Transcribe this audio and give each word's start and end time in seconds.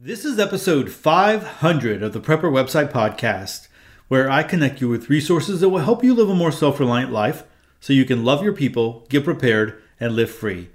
This 0.00 0.24
is 0.24 0.38
episode 0.38 0.92
500 0.92 2.04
of 2.04 2.12
the 2.12 2.20
Prepper 2.20 2.42
Website 2.42 2.92
Podcast, 2.92 3.66
where 4.06 4.30
I 4.30 4.44
connect 4.44 4.80
you 4.80 4.88
with 4.88 5.10
resources 5.10 5.58
that 5.58 5.70
will 5.70 5.80
help 5.80 6.04
you 6.04 6.14
live 6.14 6.30
a 6.30 6.36
more 6.36 6.52
self 6.52 6.78
reliant 6.78 7.10
life 7.10 7.42
so 7.80 7.92
you 7.92 8.04
can 8.04 8.24
love 8.24 8.44
your 8.44 8.52
people, 8.52 9.04
get 9.08 9.24
prepared, 9.24 9.82
and 9.98 10.14
live 10.14 10.30
free. 10.30 10.70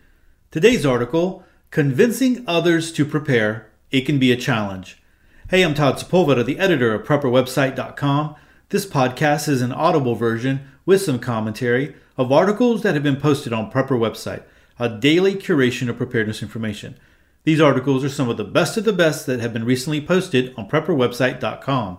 Today's 0.51 0.85
article 0.85 1.45
Convincing 1.71 2.43
Others 2.47 2.91
to 2.91 3.05
Prepare 3.05 3.71
It 3.91 4.01
Can 4.01 4.19
Be 4.19 4.33
a 4.33 4.35
Challenge. 4.35 5.01
Hey, 5.49 5.61
I'm 5.61 5.73
Todd 5.73 5.99
Sepulveda, 5.99 6.43
the 6.43 6.59
editor 6.59 6.93
of 6.93 7.07
PrepperWebsite.com. 7.07 8.35
This 8.67 8.85
podcast 8.85 9.47
is 9.47 9.61
an 9.61 9.71
audible 9.71 10.15
version 10.15 10.67
with 10.85 11.01
some 11.01 11.19
commentary 11.19 11.95
of 12.17 12.33
articles 12.33 12.83
that 12.83 12.93
have 12.93 13.03
been 13.03 13.21
posted 13.21 13.53
on 13.53 13.71
Prepper 13.71 13.97
Website, 13.97 14.43
a 14.77 14.89
daily 14.89 15.35
curation 15.35 15.87
of 15.87 15.95
preparedness 15.95 16.43
information. 16.43 16.97
These 17.45 17.59
articles 17.59 18.05
are 18.05 18.09
some 18.09 18.29
of 18.29 18.37
the 18.37 18.45
best 18.45 18.77
of 18.77 18.85
the 18.85 18.93
best 18.93 19.25
that 19.25 19.41
have 19.41 19.51
been 19.51 19.65
recently 19.65 19.99
posted 19.99 20.53
on 20.55 20.69
prepperwebsite.com. 20.69 21.97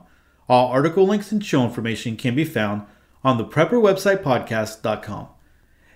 All 0.48 0.68
article 0.68 1.06
links 1.06 1.32
and 1.32 1.44
show 1.44 1.64
information 1.64 2.16
can 2.16 2.34
be 2.34 2.46
found 2.46 2.86
on 3.22 3.36
the 3.36 3.44
prepperwebsitepodcast.com. 3.44 5.28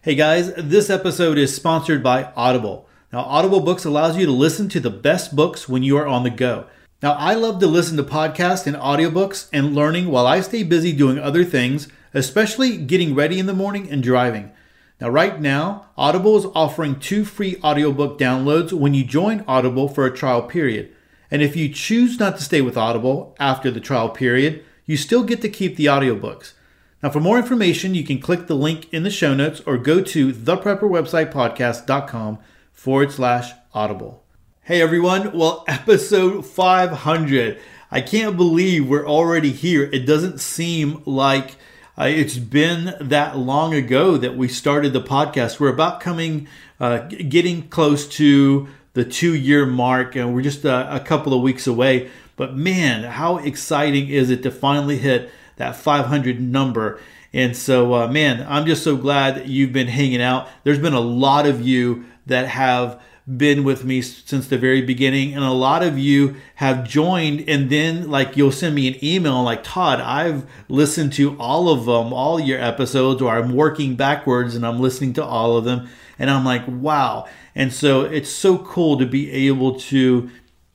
Hey 0.02 0.14
guys, 0.14 0.52
this 0.54 0.90
episode 0.90 1.38
is 1.38 1.56
sponsored 1.56 2.02
by 2.02 2.30
Audible. 2.36 2.86
Now, 3.10 3.20
Audible 3.20 3.60
Books 3.60 3.86
allows 3.86 4.18
you 4.18 4.26
to 4.26 4.32
listen 4.32 4.68
to 4.68 4.80
the 4.80 4.90
best 4.90 5.34
books 5.34 5.66
when 5.66 5.82
you 5.82 5.96
are 5.96 6.06
on 6.06 6.24
the 6.24 6.30
go. 6.30 6.66
Now, 7.02 7.12
I 7.12 7.32
love 7.32 7.58
to 7.60 7.66
listen 7.66 7.96
to 7.96 8.02
podcasts 8.02 8.66
and 8.66 8.76
audiobooks 8.76 9.48
and 9.50 9.74
learning 9.74 10.10
while 10.10 10.26
I 10.26 10.42
stay 10.42 10.62
busy 10.62 10.92
doing 10.92 11.18
other 11.18 11.44
things, 11.44 11.88
especially 12.12 12.76
getting 12.76 13.14
ready 13.14 13.38
in 13.38 13.46
the 13.46 13.54
morning 13.54 13.90
and 13.90 14.02
driving. 14.02 14.52
Now, 15.00 15.10
right 15.10 15.40
now, 15.40 15.90
Audible 15.96 16.36
is 16.36 16.46
offering 16.56 16.98
two 16.98 17.24
free 17.24 17.56
audiobook 17.62 18.18
downloads 18.18 18.72
when 18.72 18.94
you 18.94 19.04
join 19.04 19.44
Audible 19.46 19.88
for 19.88 20.06
a 20.06 20.16
trial 20.16 20.42
period. 20.42 20.92
And 21.30 21.40
if 21.40 21.54
you 21.54 21.68
choose 21.68 22.18
not 22.18 22.36
to 22.36 22.42
stay 22.42 22.60
with 22.60 22.76
Audible 22.76 23.36
after 23.38 23.70
the 23.70 23.80
trial 23.80 24.08
period, 24.08 24.64
you 24.86 24.96
still 24.96 25.22
get 25.22 25.40
to 25.42 25.48
keep 25.48 25.76
the 25.76 25.86
audiobooks. 25.86 26.54
Now, 27.00 27.10
for 27.10 27.20
more 27.20 27.38
information, 27.38 27.94
you 27.94 28.02
can 28.02 28.18
click 28.18 28.48
the 28.48 28.56
link 28.56 28.92
in 28.92 29.04
the 29.04 29.10
show 29.10 29.34
notes 29.34 29.62
or 29.66 29.78
go 29.78 30.02
to 30.02 30.32
theprepperwebsitepodcast.com 30.32 32.38
forward 32.72 33.12
slash 33.12 33.52
audible. 33.72 34.24
Hey 34.62 34.82
everyone, 34.82 35.30
well, 35.32 35.62
episode 35.68 36.44
500. 36.44 37.60
I 37.90 38.00
can't 38.00 38.36
believe 38.36 38.88
we're 38.88 39.08
already 39.08 39.52
here. 39.52 39.88
It 39.92 40.06
doesn't 40.06 40.40
seem 40.40 41.02
like 41.06 41.56
uh, 41.98 42.04
it's 42.04 42.38
been 42.38 42.94
that 43.00 43.36
long 43.36 43.74
ago 43.74 44.16
that 44.16 44.36
we 44.36 44.46
started 44.46 44.92
the 44.92 45.00
podcast. 45.00 45.58
We're 45.58 45.72
about 45.72 46.00
coming, 46.00 46.46
uh, 46.78 46.98
getting 46.98 47.68
close 47.68 48.06
to 48.16 48.68
the 48.92 49.04
two 49.04 49.34
year 49.34 49.66
mark, 49.66 50.14
and 50.14 50.32
we're 50.32 50.42
just 50.42 50.64
a, 50.64 50.94
a 50.94 51.00
couple 51.00 51.34
of 51.34 51.42
weeks 51.42 51.66
away. 51.66 52.08
But 52.36 52.54
man, 52.54 53.02
how 53.02 53.38
exciting 53.38 54.08
is 54.08 54.30
it 54.30 54.44
to 54.44 54.50
finally 54.52 54.98
hit 54.98 55.30
that 55.56 55.74
500 55.74 56.40
number? 56.40 57.00
And 57.32 57.56
so, 57.56 57.94
uh, 57.94 58.08
man, 58.08 58.46
I'm 58.48 58.64
just 58.64 58.84
so 58.84 58.96
glad 58.96 59.34
that 59.34 59.48
you've 59.48 59.72
been 59.72 59.88
hanging 59.88 60.22
out. 60.22 60.48
There's 60.62 60.78
been 60.78 60.94
a 60.94 61.00
lot 61.00 61.46
of 61.46 61.66
you 61.66 62.04
that 62.26 62.46
have 62.46 63.02
been 63.36 63.62
with 63.62 63.84
me 63.84 64.00
since 64.00 64.46
the 64.48 64.56
very 64.56 64.80
beginning 64.80 65.34
and 65.34 65.44
a 65.44 65.52
lot 65.52 65.82
of 65.82 65.98
you 65.98 66.34
have 66.54 66.88
joined 66.88 67.46
and 67.46 67.68
then 67.68 68.10
like 68.10 68.36
you'll 68.38 68.50
send 68.50 68.74
me 68.74 68.88
an 68.88 69.04
email 69.04 69.42
like 69.42 69.62
todd 69.62 70.00
i've 70.00 70.48
listened 70.70 71.12
to 71.12 71.36
all 71.38 71.68
of 71.68 71.84
them 71.84 72.10
all 72.10 72.40
your 72.40 72.58
episodes 72.58 73.20
or 73.20 73.36
i'm 73.36 73.52
working 73.54 73.94
backwards 73.94 74.56
and 74.56 74.64
i'm 74.64 74.80
listening 74.80 75.12
to 75.12 75.22
all 75.22 75.58
of 75.58 75.64
them 75.64 75.86
and 76.18 76.30
i'm 76.30 76.42
like 76.42 76.62
wow. 76.66 77.26
And 77.58 77.72
so 77.72 78.02
it's 78.02 78.30
so 78.30 78.58
cool 78.58 78.98
to 78.98 79.04
be 79.04 79.30
able 79.48 79.80
to 79.80 80.30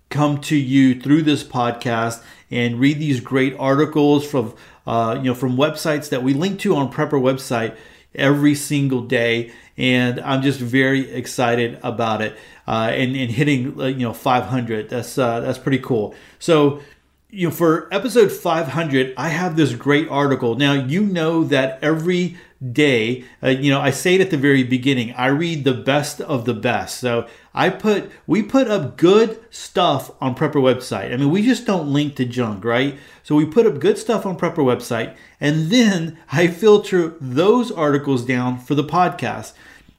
come 0.10 0.42
to 0.42 0.56
you 0.56 1.00
through 1.00 1.22
this 1.22 1.42
podcast 1.42 2.22
and 2.52 2.78
read 2.78 3.00
these 3.00 3.22
great 3.22 3.56
articles 3.58 4.30
from 4.30 4.54
uh, 4.86 5.16
you 5.18 5.24
know 5.24 5.34
from 5.34 5.56
websites 5.56 6.10
that 6.10 6.22
we 6.22 6.34
link 6.34 6.60
to 6.60 6.76
on 6.76 6.92
prepper 6.92 7.14
website 7.14 7.76
every 8.14 8.54
single 8.54 9.02
day 9.02 9.52
and 9.78 10.20
I'm 10.20 10.42
just 10.42 10.60
very 10.60 11.12
excited 11.12 11.80
about 11.84 12.22
it. 12.22 12.38
Uh, 12.68 12.92
and, 12.94 13.16
and 13.16 13.30
hitting 13.30 13.80
uh, 13.80 13.86
you 13.86 14.00
know 14.00 14.14
500. 14.14 14.90
That's 14.90 15.18
uh, 15.18 15.42
that's 15.42 15.58
pretty 15.58 15.80
cool. 15.80 16.16
So 16.40 16.82
you 17.30 17.48
know 17.48 17.54
for 17.54 17.94
episode 17.94 18.32
500, 18.32 19.14
I 19.18 19.30
have 19.30 19.56
this 19.56 19.74
great 19.74 20.08
article. 20.10 20.56
Now 20.56 20.74
you 20.74 21.02
know 21.04 21.44
that 21.46 21.80
every 21.82 22.38
day, 22.72 23.26
uh, 23.42 23.50
you 23.50 23.72
know 23.72 23.82
I 23.82 23.92
say 23.92 24.16
it 24.16 24.22
at 24.22 24.32
the 24.32 24.38
very 24.38 24.64
beginning. 24.64 25.14
I 25.14 25.28
read 25.28 25.64
the 25.64 25.74
best 25.74 26.22
of 26.22 26.46
the 26.46 26.54
best. 26.54 27.00
So 27.00 27.28
I 27.54 27.70
put 27.70 28.12
we 28.28 28.44
put 28.44 28.68
up 28.68 28.98
good 28.98 29.44
stuff 29.54 30.12
on 30.22 30.36
Prepper 30.36 30.62
website. 30.62 31.14
I 31.14 31.18
mean 31.18 31.32
we 31.32 31.44
just 31.44 31.66
don't 31.66 31.92
link 31.92 32.16
to 32.18 32.26
junk, 32.26 32.64
right? 32.64 32.98
So 33.24 33.36
we 33.36 33.46
put 33.46 33.66
up 33.66 33.80
good 33.80 33.98
stuff 33.98 34.26
on 34.26 34.38
Prepper 34.38 34.58
website, 34.58 35.16
and 35.40 35.70
then 35.72 36.18
I 36.32 36.48
filter 36.48 37.16
those 37.20 37.72
articles 37.72 38.26
down 38.26 38.60
for 38.60 38.76
the 38.76 38.84
podcast. 38.84 39.54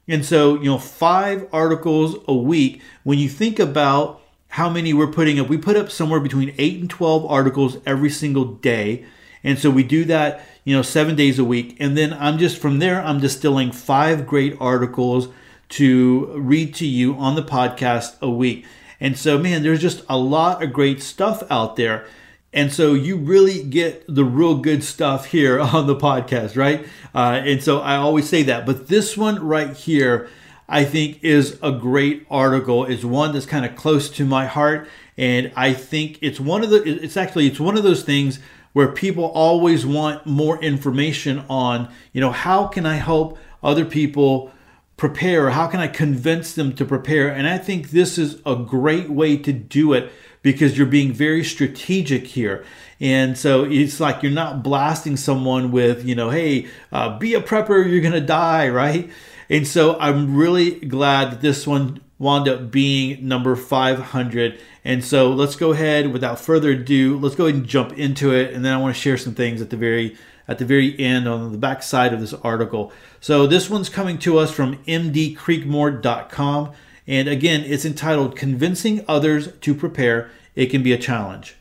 And 0.07 0.25
so, 0.25 0.57
you 0.57 0.65
know, 0.65 0.79
five 0.79 1.49
articles 1.53 2.17
a 2.29 2.35
week, 2.35 2.83
when 3.05 3.19
you 3.19 3.29
think 3.29 3.59
about 3.59 4.21
how 4.49 4.69
many 4.69 4.93
we're 4.93 5.11
putting 5.11 5.41
up, 5.41 5.49
we 5.49 5.57
put 5.57 5.77
up 5.77 5.91
somewhere 5.91 6.21
between 6.21 6.55
eight 6.59 6.81
and 6.81 6.91
12 6.91 7.25
articles 7.27 7.79
every 7.87 8.11
single 8.11 8.45
day. 8.45 9.05
And 9.43 9.59
so 9.59 9.71
we 9.71 9.83
do 9.83 10.05
that, 10.05 10.47
you 10.65 10.75
know, 10.75 10.83
seven 10.83 11.15
days 11.15 11.39
a 11.39 11.45
week. 11.45 11.77
And 11.79 11.97
then 11.97 12.13
I'm 12.13 12.39
just 12.39 12.59
from 12.59 12.79
there, 12.79 13.03
I'm 13.03 13.21
distilling 13.21 13.71
five 13.71 14.27
great 14.27 14.57
articles 14.61 15.29
to 15.71 16.33
read 16.37 16.75
to 16.77 16.87
you 16.87 17.15
on 17.15 17.35
the 17.35 17.43
podcast 17.43 18.21
a 18.21 18.31
week. 18.31 18.65
And 19.01 19.19
so, 19.19 19.39
man, 19.39 19.63
there's 19.63 19.81
just 19.81 20.03
a 20.09 20.17
lot 20.17 20.63
of 20.63 20.73
great 20.73 21.03
stuff 21.03 21.43
out 21.51 21.77
there. 21.77 22.07
And 22.53 22.73
so 22.73 22.95
you 22.95 23.17
really 23.17 23.63
get 23.65 24.05
the 24.09 24.25
real 24.25 24.57
good 24.59 24.85
stuff 24.85 25.27
here 25.27 25.61
on 25.75 25.87
the 25.87 25.97
podcast, 25.97 26.57
right? 26.57 26.87
Uh, 27.15 27.43
and 27.45 27.63
so 27.63 27.81
I 27.81 27.97
always 27.97 28.29
say 28.29 28.45
that. 28.45 28.65
But 28.65 28.89
this 28.89 29.17
one 29.17 29.45
right 29.45 29.77
here, 29.77 30.29
I 30.69 30.85
think 30.85 31.23
is 31.23 31.59
a 31.63 31.73
great 31.73 32.27
article. 32.31 32.85
It's 32.87 33.05
one 33.05 33.33
that's 33.33 33.47
kind 33.47 33.67
of 33.67 33.77
close 33.77 34.09
to 34.11 34.25
my 34.25 34.47
heart. 34.47 34.89
And 35.19 35.53
I 35.55 35.75
think 35.75 36.19
it's 36.23 36.41
one 36.41 36.65
of 36.65 36.71
the, 36.71 36.83
it's 36.83 37.17
actually, 37.17 37.47
it's 37.47 37.61
one 37.61 37.77
of 37.77 37.83
those 37.83 38.03
things 38.03 38.39
where 38.75 38.89
people 38.89 39.25
always 39.25 39.87
want 39.87 40.27
more 40.27 40.61
information 40.63 41.45
on, 41.49 41.89
you 42.13 42.21
know, 42.21 42.33
how 42.33 42.67
can 42.67 42.85
I 42.85 42.97
help 42.97 43.39
other 43.63 43.85
people 43.85 44.53
prepare? 44.97 45.51
How 45.51 45.69
can 45.69 45.81
I 45.81 45.89
convince 45.89 46.55
them 46.55 46.75
to 46.75 46.85
prepare? 46.85 47.29
And 47.29 47.47
I 47.49 47.57
think 47.57 47.91
this 47.91 48.19
is 48.19 48.41
a 48.45 48.57
great 48.57 49.09
way 49.09 49.37
to 49.39 49.53
do 49.53 49.93
it 49.93 50.13
because 50.43 50.77
you're 50.77 50.87
being 50.87 51.13
very 51.13 51.43
strategic 51.45 52.27
here. 52.27 52.65
And 53.01 53.39
so 53.39 53.65
it's 53.65 54.01
like 54.01 54.23
you're 54.23 54.33
not 54.33 54.63
blasting 54.63 55.17
someone 55.17 55.73
with, 55.73 56.05
you 56.05 56.15
know, 56.15 56.31
hey, 56.31 56.67
uh, 56.93 57.19
be 57.19 57.35
a 57.35 57.41
prepper, 57.41 57.89
you're 57.89 58.01
going 58.01 58.13
to 58.13 58.21
die, 58.21 58.69
right? 58.69 59.09
And 59.49 59.67
so 59.67 59.99
I'm 59.99 60.37
really 60.37 60.81
glad 60.81 61.31
that 61.31 61.41
this 61.41 61.67
one 61.67 62.01
wound 62.25 62.49
up 62.49 62.71
being 62.71 63.29
number 63.29 63.55
500. 63.55 64.59
And 64.83 65.05
so 65.05 65.31
let's 65.31 65.57
go 65.57 65.73
ahead 65.73 66.13
without 66.13 66.41
further 66.41 66.71
ado, 66.71 67.19
let's 67.19 67.37
go 67.37 67.45
ahead 67.45 67.57
and 67.57 67.67
jump 67.67 67.93
into 67.99 68.33
it. 68.35 68.55
And 68.55 68.65
then 68.65 68.73
I 68.73 68.79
want 68.79 68.97
to 68.97 69.01
share 69.01 69.19
some 69.19 69.35
things 69.35 69.61
at 69.61 69.71
the 69.71 69.77
very 69.77 70.17
at 70.47 70.59
the 70.59 70.65
very 70.65 70.99
end 70.99 71.27
on 71.27 71.53
the 71.53 71.59
back 71.59 71.83
side 71.83 72.13
of 72.13 72.21
this 72.21 72.35
article. 72.35 72.93
So 73.21 73.47
this 73.47 73.71
one's 73.71 73.89
coming 73.89 74.19
to 74.19 74.39
us 74.39 74.51
from 74.51 74.77
mdcreekmore.com. 74.85 76.73
And 77.07 77.29
again, 77.29 77.63
it's 77.63 77.85
entitled 77.85 78.37
Convincing 78.37 79.05
Others 79.09 79.53
to 79.61 79.75
Prepare. 79.75 80.31
It 80.55 80.67
Can 80.67 80.83
Be 80.83 80.93
a 80.93 80.99
Challenge. 80.99 81.57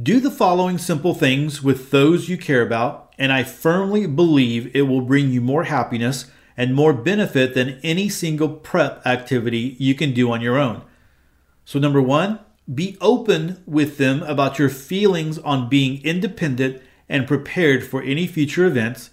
Do 0.00 0.18
the 0.18 0.30
following 0.30 0.78
simple 0.78 1.12
things 1.14 1.62
with 1.62 1.90
those 1.90 2.28
you 2.30 2.38
care 2.38 2.62
about, 2.62 3.12
and 3.18 3.30
I 3.30 3.42
firmly 3.44 4.06
believe 4.06 4.74
it 4.74 4.82
will 4.82 5.02
bring 5.02 5.30
you 5.30 5.42
more 5.42 5.64
happiness 5.64 6.30
and 6.56 6.74
more 6.74 6.92
benefit 6.92 7.54
than 7.54 7.80
any 7.82 8.08
single 8.08 8.48
prep 8.48 9.04
activity 9.06 9.76
you 9.78 9.94
can 9.94 10.12
do 10.12 10.30
on 10.30 10.40
your 10.40 10.58
own. 10.58 10.82
So, 11.64 11.78
number 11.78 12.02
one, 12.02 12.40
be 12.72 12.96
open 13.00 13.62
with 13.66 13.98
them 13.98 14.22
about 14.22 14.58
your 14.58 14.68
feelings 14.68 15.38
on 15.38 15.68
being 15.68 16.04
independent 16.04 16.82
and 17.08 17.26
prepared 17.26 17.84
for 17.84 18.02
any 18.02 18.26
future 18.26 18.66
events. 18.66 19.10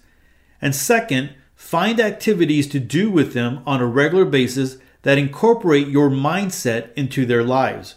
And 0.60 0.74
second, 0.74 1.34
find 1.54 2.00
activities 2.00 2.66
to 2.68 2.80
do 2.80 3.10
with 3.10 3.34
them 3.34 3.62
on 3.66 3.80
a 3.80 3.86
regular 3.86 4.24
basis 4.24 4.78
that 5.02 5.18
incorporate 5.18 5.88
your 5.88 6.10
mindset 6.10 6.92
into 6.94 7.24
their 7.26 7.42
lives. 7.42 7.96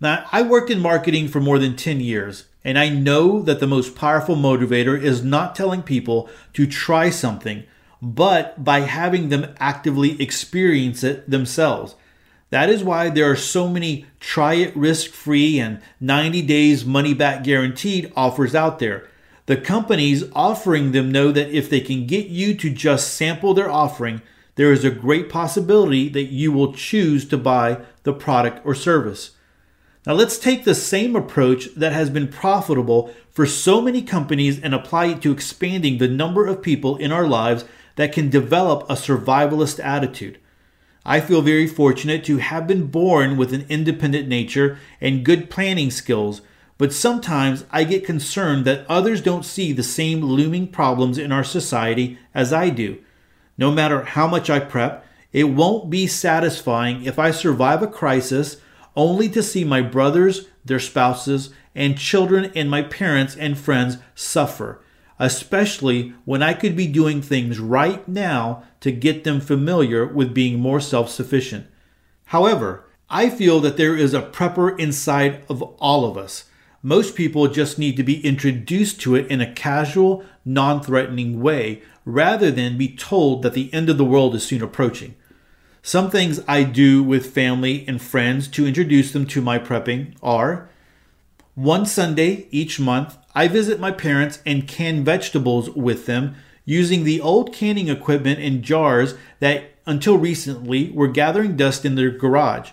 Now, 0.00 0.26
I 0.32 0.42
worked 0.42 0.70
in 0.70 0.80
marketing 0.80 1.28
for 1.28 1.40
more 1.40 1.58
than 1.58 1.76
10 1.76 2.00
years, 2.00 2.46
and 2.64 2.78
I 2.78 2.88
know 2.88 3.40
that 3.42 3.60
the 3.60 3.66
most 3.66 3.94
powerful 3.94 4.34
motivator 4.34 5.00
is 5.00 5.22
not 5.22 5.54
telling 5.54 5.82
people 5.82 6.28
to 6.54 6.66
try 6.66 7.08
something, 7.10 7.64
but 8.02 8.64
by 8.64 8.80
having 8.80 9.28
them 9.28 9.54
actively 9.60 10.20
experience 10.20 11.04
it 11.04 11.30
themselves. 11.30 11.94
That 12.50 12.68
is 12.68 12.82
why 12.84 13.08
there 13.08 13.30
are 13.30 13.36
so 13.36 13.68
many 13.68 14.06
try 14.18 14.54
it 14.54 14.76
risk 14.76 15.12
free 15.12 15.58
and 15.58 15.80
90 16.00 16.42
days 16.42 16.84
money 16.84 17.14
back 17.14 17.44
guaranteed 17.44 18.12
offers 18.16 18.54
out 18.54 18.80
there. 18.80 19.08
The 19.46 19.56
companies 19.56 20.24
offering 20.34 20.92
them 20.92 21.10
know 21.12 21.30
that 21.32 21.50
if 21.50 21.70
they 21.70 21.80
can 21.80 22.06
get 22.06 22.26
you 22.26 22.54
to 22.56 22.70
just 22.70 23.14
sample 23.14 23.54
their 23.54 23.70
offering, 23.70 24.20
there 24.56 24.72
is 24.72 24.84
a 24.84 24.90
great 24.90 25.28
possibility 25.28 26.08
that 26.08 26.24
you 26.24 26.52
will 26.52 26.74
choose 26.74 27.26
to 27.28 27.38
buy 27.38 27.80
the 28.02 28.12
product 28.12 28.66
or 28.66 28.74
service. 28.74 29.30
Now 30.06 30.14
let's 30.14 30.38
take 30.38 30.64
the 30.64 30.74
same 30.74 31.14
approach 31.14 31.74
that 31.76 31.92
has 31.92 32.10
been 32.10 32.28
profitable 32.28 33.14
for 33.30 33.46
so 33.46 33.80
many 33.80 34.02
companies 34.02 34.60
and 34.60 34.74
apply 34.74 35.06
it 35.06 35.22
to 35.22 35.32
expanding 35.32 35.98
the 35.98 36.08
number 36.08 36.46
of 36.46 36.60
people 36.60 36.96
in 36.96 37.12
our 37.12 37.26
lives 37.26 37.64
that 37.96 38.12
can 38.12 38.30
develop 38.30 38.82
a 38.88 38.94
survivalist 38.94 39.82
attitude. 39.82 40.38
I 41.04 41.20
feel 41.20 41.42
very 41.42 41.66
fortunate 41.66 42.24
to 42.24 42.38
have 42.38 42.66
been 42.66 42.86
born 42.86 43.36
with 43.36 43.52
an 43.52 43.66
independent 43.68 44.28
nature 44.28 44.78
and 45.00 45.24
good 45.24 45.50
planning 45.50 45.90
skills, 45.90 46.42
but 46.78 46.92
sometimes 46.92 47.64
I 47.70 47.84
get 47.84 48.06
concerned 48.06 48.64
that 48.64 48.86
others 48.88 49.20
don't 49.20 49.44
see 49.44 49.72
the 49.72 49.82
same 49.82 50.20
looming 50.20 50.68
problems 50.68 51.18
in 51.18 51.32
our 51.32 51.44
society 51.44 52.18
as 52.34 52.52
I 52.52 52.70
do. 52.70 52.98
No 53.58 53.70
matter 53.70 54.02
how 54.04 54.26
much 54.26 54.48
I 54.48 54.60
prep, 54.60 55.04
it 55.32 55.44
won't 55.44 55.90
be 55.90 56.06
satisfying 56.06 57.04
if 57.04 57.18
I 57.18 57.30
survive 57.30 57.82
a 57.82 57.86
crisis 57.86 58.58
only 58.94 59.28
to 59.30 59.42
see 59.42 59.64
my 59.64 59.80
brothers, 59.80 60.48
their 60.64 60.78
spouses, 60.78 61.50
and 61.74 61.98
children 61.98 62.52
and 62.54 62.70
my 62.70 62.82
parents 62.82 63.34
and 63.36 63.58
friends 63.58 63.96
suffer, 64.14 64.81
especially 65.22 66.12
when 66.24 66.42
I 66.42 66.52
could 66.52 66.74
be 66.74 66.88
doing 66.88 67.22
things 67.22 67.60
right 67.60 68.06
now 68.08 68.64
to 68.80 68.90
get 68.90 69.22
them 69.22 69.40
familiar 69.40 70.04
with 70.04 70.34
being 70.34 70.58
more 70.58 70.80
self 70.80 71.08
sufficient. 71.08 71.68
However, 72.26 72.86
I 73.08 73.30
feel 73.30 73.60
that 73.60 73.76
there 73.76 73.96
is 73.96 74.14
a 74.14 74.22
prepper 74.22 74.76
inside 74.80 75.44
of 75.48 75.62
all 75.78 76.04
of 76.04 76.18
us. 76.18 76.46
Most 76.82 77.14
people 77.14 77.46
just 77.46 77.78
need 77.78 77.96
to 77.98 78.02
be 78.02 78.26
introduced 78.26 79.00
to 79.02 79.14
it 79.14 79.28
in 79.28 79.40
a 79.40 79.52
casual, 79.52 80.24
non 80.44 80.82
threatening 80.82 81.40
way 81.40 81.82
rather 82.04 82.50
than 82.50 82.76
be 82.76 82.88
told 82.88 83.42
that 83.42 83.54
the 83.54 83.72
end 83.72 83.88
of 83.88 83.98
the 83.98 84.04
world 84.04 84.34
is 84.34 84.44
soon 84.44 84.60
approaching. 84.60 85.14
Some 85.82 86.10
things 86.10 86.40
I 86.48 86.64
do 86.64 87.00
with 87.00 87.32
family 87.32 87.84
and 87.86 88.02
friends 88.02 88.48
to 88.48 88.66
introduce 88.66 89.12
them 89.12 89.26
to 89.26 89.40
my 89.40 89.60
prepping 89.60 90.16
are 90.20 90.68
one 91.54 91.86
Sunday 91.86 92.46
each 92.50 92.80
month, 92.80 93.16
I 93.34 93.48
visit 93.48 93.80
my 93.80 93.90
parents 93.90 94.40
and 94.46 94.68
can 94.68 95.04
vegetables 95.04 95.70
with 95.70 96.06
them 96.06 96.34
using 96.64 97.04
the 97.04 97.20
old 97.20 97.52
canning 97.52 97.88
equipment 97.88 98.40
and 98.40 98.62
jars 98.62 99.14
that 99.40 99.64
until 99.86 100.16
recently 100.16 100.90
were 100.90 101.08
gathering 101.08 101.56
dust 101.56 101.84
in 101.84 101.94
their 101.94 102.10
garage. 102.10 102.70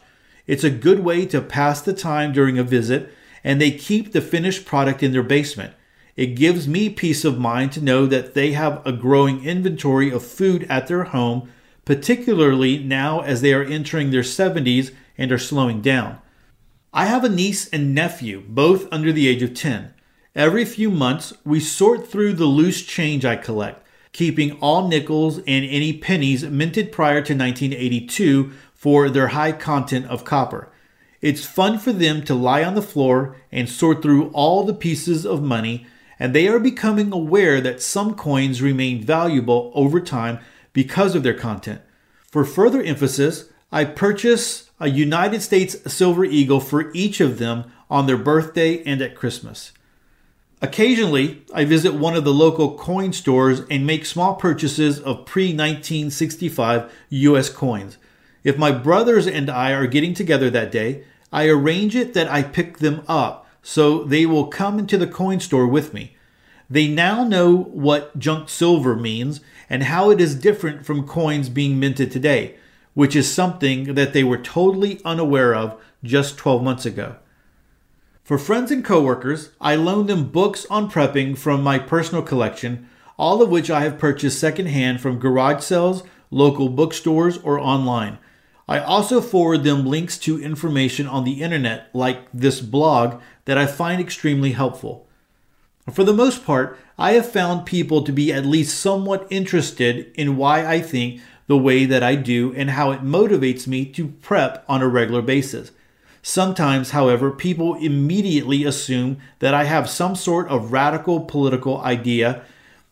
It's 0.47 0.63
a 0.63 0.69
good 0.69 0.99
way 0.99 1.25
to 1.27 1.41
pass 1.41 1.81
the 1.81 1.93
time 1.93 2.31
during 2.31 2.57
a 2.57 2.63
visit, 2.63 3.11
and 3.43 3.59
they 3.59 3.71
keep 3.71 4.11
the 4.11 4.21
finished 4.21 4.65
product 4.65 5.01
in 5.03 5.11
their 5.11 5.23
basement. 5.23 5.73
It 6.15 6.35
gives 6.35 6.67
me 6.67 6.89
peace 6.89 7.23
of 7.23 7.39
mind 7.39 7.71
to 7.73 7.83
know 7.83 8.05
that 8.05 8.33
they 8.33 8.51
have 8.51 8.85
a 8.85 8.91
growing 8.91 9.43
inventory 9.45 10.11
of 10.11 10.25
food 10.25 10.65
at 10.69 10.87
their 10.87 11.05
home 11.05 11.49
particularly 11.89 12.77
now 12.77 13.21
as 13.21 13.41
they 13.41 13.51
are 13.51 13.63
entering 13.63 14.11
their 14.11 14.21
70s 14.21 14.93
and 15.17 15.31
are 15.31 15.39
slowing 15.39 15.81
down. 15.81 16.19
I 16.91 17.05
have 17.05 17.23
a 17.23 17.29
niece 17.29 17.69
and 17.69 17.93
nephew, 17.93 18.43
both 18.47 18.87
under 18.91 19.11
the 19.11 19.27
age 19.27 19.43
of 19.43 19.53
10. 19.53 19.93
Every 20.33 20.65
few 20.65 20.89
months, 20.89 21.33
we 21.45 21.59
sort 21.59 22.07
through 22.07 22.33
the 22.33 22.45
loose 22.45 22.81
change 22.81 23.23
I 23.23 23.35
collect, 23.35 23.85
keeping 24.11 24.53
all 24.53 24.87
nickels 24.87 25.37
and 25.37 25.65
any 25.65 25.93
pennies 25.93 26.43
minted 26.43 26.91
prior 26.91 27.21
to 27.21 27.35
1982 27.35 28.51
for 28.73 29.07
their 29.07 29.29
high 29.29 29.51
content 29.51 30.07
of 30.07 30.25
copper. 30.25 30.71
It's 31.21 31.45
fun 31.45 31.77
for 31.77 31.93
them 31.93 32.23
to 32.23 32.33
lie 32.33 32.63
on 32.63 32.73
the 32.73 32.81
floor 32.81 33.35
and 33.51 33.69
sort 33.69 34.01
through 34.01 34.29
all 34.29 34.63
the 34.63 34.73
pieces 34.73 35.27
of 35.27 35.43
money, 35.43 35.85
and 36.17 36.33
they 36.33 36.47
are 36.47 36.59
becoming 36.59 37.13
aware 37.13 37.61
that 37.61 37.83
some 37.83 38.15
coins 38.15 38.63
remain 38.63 39.03
valuable 39.03 39.71
over 39.75 39.99
time 39.99 40.39
because 40.73 41.13
of 41.13 41.21
their 41.21 41.35
content. 41.35 41.81
For 42.31 42.43
further 42.43 42.81
emphasis, 42.81 43.49
I 43.71 43.85
purchase 43.85 44.68
a 44.79 44.89
United 44.89 45.41
States 45.41 45.75
Silver 45.91 46.23
Eagle 46.23 46.59
for 46.59 46.91
each 46.93 47.19
of 47.19 47.37
them 47.37 47.71
on 47.89 48.05
their 48.05 48.17
birthday 48.17 48.83
and 48.83 49.01
at 49.01 49.15
Christmas. 49.15 49.71
Occasionally, 50.61 51.43
I 51.53 51.65
visit 51.65 51.93
one 51.93 52.15
of 52.15 52.25
the 52.25 52.33
local 52.33 52.77
coin 52.77 53.13
stores 53.13 53.61
and 53.69 53.85
make 53.85 54.05
small 54.05 54.35
purchases 54.35 54.99
of 54.99 55.25
pre 55.25 55.47
1965 55.47 56.91
US 57.09 57.49
coins. 57.49 57.97
If 58.43 58.57
my 58.57 58.71
brothers 58.71 59.27
and 59.27 59.49
I 59.49 59.71
are 59.71 59.87
getting 59.87 60.13
together 60.13 60.49
that 60.49 60.71
day, 60.71 61.03
I 61.31 61.47
arrange 61.47 61.95
it 61.95 62.13
that 62.13 62.29
I 62.29 62.43
pick 62.43 62.79
them 62.79 63.03
up 63.07 63.47
so 63.61 64.03
they 64.03 64.25
will 64.25 64.47
come 64.47 64.79
into 64.79 64.97
the 64.97 65.07
coin 65.07 65.39
store 65.39 65.67
with 65.67 65.93
me. 65.93 66.15
They 66.69 66.87
now 66.87 67.23
know 67.23 67.55
what 67.55 68.17
junk 68.19 68.49
silver 68.49 68.95
means 68.95 69.41
and 69.69 69.83
how 69.83 70.09
it 70.09 70.21
is 70.21 70.35
different 70.35 70.85
from 70.85 71.07
coins 71.07 71.49
being 71.49 71.79
minted 71.79 72.11
today, 72.11 72.55
which 72.99 73.15
is 73.15 73.33
something 73.33 73.93
that 73.93 74.11
they 74.11 74.25
were 74.25 74.37
totally 74.37 74.99
unaware 75.05 75.55
of 75.55 75.81
just 76.03 76.35
12 76.35 76.61
months 76.61 76.85
ago. 76.85 77.15
For 78.25 78.37
friends 78.37 78.71
and 78.71 78.83
coworkers, 78.83 79.51
I 79.61 79.75
loan 79.75 80.07
them 80.07 80.25
books 80.25 80.65
on 80.69 80.91
prepping 80.91 81.37
from 81.37 81.63
my 81.63 81.79
personal 81.79 82.21
collection, 82.21 82.89
all 83.17 83.41
of 83.41 83.47
which 83.47 83.71
I 83.71 83.83
have 83.83 83.97
purchased 83.97 84.37
secondhand 84.37 84.99
from 84.99 85.17
garage 85.17 85.63
sales, 85.63 86.03
local 86.29 86.67
bookstores, 86.67 87.37
or 87.37 87.57
online. 87.57 88.17
I 88.67 88.79
also 88.79 89.21
forward 89.21 89.63
them 89.63 89.85
links 89.85 90.17
to 90.17 90.43
information 90.43 91.07
on 91.07 91.23
the 91.23 91.41
internet, 91.41 91.89
like 91.93 92.27
this 92.33 92.59
blog, 92.59 93.21
that 93.45 93.57
I 93.57 93.65
find 93.65 94.01
extremely 94.01 94.51
helpful. 94.51 95.07
For 95.89 96.03
the 96.03 96.11
most 96.11 96.45
part, 96.45 96.77
I 96.97 97.13
have 97.13 97.31
found 97.31 97.65
people 97.65 98.03
to 98.03 98.11
be 98.11 98.33
at 98.33 98.45
least 98.45 98.77
somewhat 98.77 99.25
interested 99.29 100.11
in 100.15 100.35
why 100.35 100.65
I 100.65 100.81
think 100.81 101.21
the 101.49 101.57
way 101.57 101.83
that 101.83 102.03
I 102.03 102.13
do 102.13 102.53
and 102.55 102.69
how 102.69 102.91
it 102.91 103.01
motivates 103.01 103.65
me 103.65 103.83
to 103.93 104.09
prep 104.09 104.63
on 104.69 104.83
a 104.83 104.87
regular 104.87 105.23
basis. 105.23 105.71
Sometimes, 106.21 106.91
however, 106.91 107.31
people 107.31 107.73
immediately 107.73 108.63
assume 108.65 109.17
that 109.39 109.55
I 109.55 109.63
have 109.63 109.89
some 109.89 110.15
sort 110.15 110.47
of 110.49 110.71
radical 110.71 111.21
political 111.21 111.81
idea. 111.81 112.43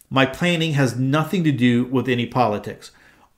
My 0.09 0.25
planning 0.25 0.73
has 0.73 0.97
nothing 0.97 1.43
to 1.43 1.51
do 1.51 1.85
with 1.85 2.09
any 2.09 2.25
politics, 2.25 2.89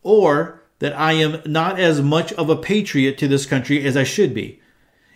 or 0.03 0.61
that 0.79 0.97
I 0.97 1.13
am 1.13 1.41
not 1.45 1.77
as 1.77 2.01
much 2.01 2.31
of 2.33 2.49
a 2.49 2.55
patriot 2.55 3.17
to 3.17 3.27
this 3.27 3.45
country 3.45 3.83
as 3.83 3.97
I 3.97 4.05
should 4.05 4.33
be. 4.33 4.61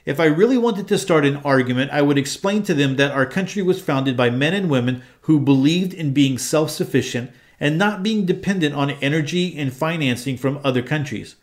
If 0.06 0.20
I 0.20 0.26
really 0.26 0.58
wanted 0.58 0.90
to 0.90 0.98
start 0.98 1.24
an 1.24 1.38
argument, 1.38 1.92
I 1.92 2.02
would 2.02 2.18
explain 2.18 2.64
to 2.64 2.74
them 2.74 2.98
that 2.98 3.12
our 3.12 3.26
country 3.26 3.64
was 3.64 3.82
founded 3.82 4.18
by 4.18 4.30
men 4.30 4.54
and 4.54 4.70
women 4.70 5.02
who 5.22 5.40
believed 5.40 5.94
in 5.94 6.12
being 6.12 6.38
self 6.38 6.72
sufficient 6.72 7.32
and 7.64 7.78
not 7.78 8.04
being 8.04 8.26
dependent 8.26 8.76
on 8.76 8.90
energy 8.90 9.58
and 9.58 9.72
financing 9.72 10.36
from 10.36 10.60
other 10.66 10.82
countries. 10.82 11.38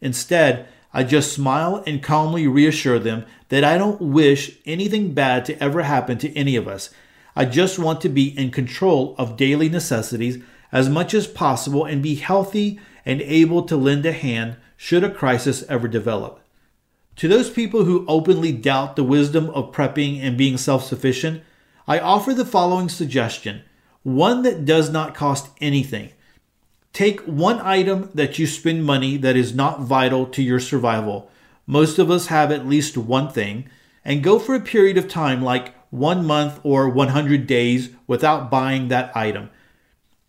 Instead, 0.00 0.66
I 0.94 1.04
just 1.04 1.34
smile 1.34 1.84
and 1.86 2.02
calmly 2.02 2.46
reassure 2.46 2.98
them 2.98 3.26
that 3.50 3.62
I 3.62 3.76
don't 3.76 4.00
wish 4.00 4.56
anything 4.64 5.12
bad 5.12 5.44
to 5.44 5.62
ever 5.62 5.82
happen 5.82 6.16
to 6.16 6.34
any 6.34 6.56
of 6.56 6.66
us. 6.66 6.88
I 7.36 7.44
just 7.44 7.78
want 7.78 8.00
to 8.00 8.08
be 8.08 8.28
in 8.38 8.52
control 8.52 9.14
of 9.18 9.36
daily 9.36 9.68
necessities 9.68 10.42
as 10.72 10.88
much 10.88 11.12
as 11.12 11.26
possible 11.26 11.84
and 11.84 12.02
be 12.02 12.14
healthy 12.14 12.80
and 13.04 13.20
able 13.20 13.62
to 13.64 13.76
lend 13.76 14.06
a 14.06 14.12
hand 14.12 14.56
should 14.78 15.04
a 15.04 15.10
crisis 15.10 15.62
ever 15.64 15.88
develop. 15.88 16.40
To 17.16 17.28
those 17.28 17.50
people 17.50 17.84
who 17.84 18.06
openly 18.08 18.52
doubt 18.52 18.96
the 18.96 19.04
wisdom 19.04 19.50
of 19.50 19.72
prepping 19.72 20.22
and 20.22 20.38
being 20.38 20.56
self 20.56 20.86
sufficient, 20.86 21.42
I 21.86 21.98
offer 21.98 22.32
the 22.32 22.46
following 22.46 22.88
suggestion 22.88 23.62
one 24.06 24.42
that 24.42 24.64
does 24.64 24.88
not 24.88 25.16
cost 25.16 25.48
anything. 25.60 26.08
Take 26.92 27.18
one 27.22 27.58
item 27.58 28.08
that 28.14 28.38
you 28.38 28.46
spend 28.46 28.84
money 28.84 29.16
that 29.16 29.34
is 29.34 29.52
not 29.52 29.80
vital 29.80 30.26
to 30.26 30.44
your 30.44 30.60
survival. 30.60 31.28
Most 31.66 31.98
of 31.98 32.08
us 32.08 32.28
have 32.28 32.52
at 32.52 32.68
least 32.68 32.96
one 32.96 33.28
thing, 33.28 33.68
and 34.04 34.22
go 34.22 34.38
for 34.38 34.54
a 34.54 34.60
period 34.60 34.96
of 34.96 35.08
time 35.08 35.42
like 35.42 35.74
one 35.90 36.24
month 36.24 36.60
or 36.62 36.88
100 36.88 37.48
days 37.48 37.90
without 38.06 38.48
buying 38.48 38.86
that 38.86 39.14
item. 39.16 39.50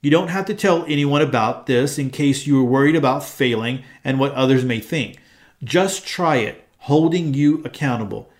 You 0.01 0.10
don't 0.10 0.29
have 0.29 0.48
to 0.48 0.55
tell 0.55 0.84
anyone 0.86 1.22
about 1.22 1.67
this 1.67 2.00
in 2.00 2.10
case 2.10 2.48
you 2.48 2.60
are 2.60 2.63
worried 2.63 2.96
about 2.96 3.24
failing 3.24 3.84
and 4.03 4.19
what 4.19 4.34
others 4.34 4.65
may 4.65 4.79
think. 4.79 5.19
Just 5.63 6.03
try 6.03 6.38
it 6.38 6.67
holding 6.79 7.36
you 7.36 7.62
accountable. 7.63 8.31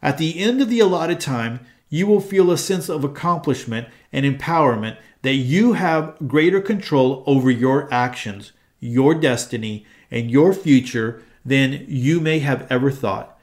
At 0.00 0.16
the 0.16 0.38
end 0.38 0.62
of 0.62 0.70
the 0.70 0.80
allotted 0.80 1.20
time, 1.20 1.60
you 1.90 2.06
will 2.06 2.20
feel 2.20 2.50
a 2.50 2.58
sense 2.58 2.88
of 2.88 3.04
accomplishment 3.04 3.88
and 4.16 4.24
empowerment 4.24 4.96
that 5.22 5.34
you 5.34 5.74
have 5.74 6.16
greater 6.26 6.60
control 6.60 7.22
over 7.26 7.50
your 7.50 7.92
actions, 7.92 8.52
your 8.80 9.14
destiny, 9.14 9.84
and 10.10 10.30
your 10.30 10.54
future 10.54 11.22
than 11.44 11.84
you 11.86 12.18
may 12.18 12.38
have 12.38 12.66
ever 12.70 12.90
thought. 12.90 13.38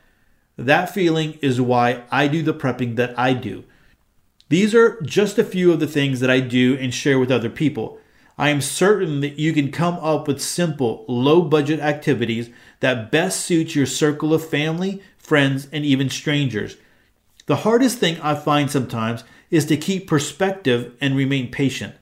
That 0.58 0.94
feeling 0.94 1.38
is 1.42 1.62
why 1.62 2.04
I 2.12 2.28
do 2.28 2.42
the 2.42 2.54
prepping 2.54 2.96
that 2.96 3.18
I 3.18 3.34
do. 3.34 3.64
These 4.50 4.74
are 4.74 5.00
just 5.02 5.38
a 5.38 5.44
few 5.44 5.72
of 5.72 5.80
the 5.80 5.88
things 5.88 6.20
that 6.20 6.30
I 6.30 6.40
do 6.40 6.76
and 6.80 6.94
share 6.94 7.20
with 7.20 7.32
other 7.32 7.50
people. 7.50 8.00
I 8.38 8.50
am 8.50 8.62
certain 8.62 9.22
that 9.22 9.38
you 9.38 9.54
can 9.54 9.72
come 9.72 9.96
up 9.96 10.28
with 10.28 10.42
simple, 10.42 11.06
low 11.08 11.44
budget 11.44 11.80
activities 11.80 12.50
that 12.80 13.12
best 13.12 13.42
suit 13.42 13.76
your 13.76 13.86
circle 13.86 14.34
of 14.34 14.48
family, 14.48 15.04
friends, 15.18 15.68
and 15.72 15.86
even 15.86 16.10
strangers. 16.10 16.78
The 17.46 17.58
hardest 17.58 18.00
thing 18.00 18.20
I 18.22 18.36
find 18.36 18.72
sometimes 18.72 19.24
is 19.54 19.66
to 19.68 19.78
keep 19.78 20.08
perspective 20.08 20.96
and 21.00 21.16
remain 21.16 21.52
patient. 21.52 21.94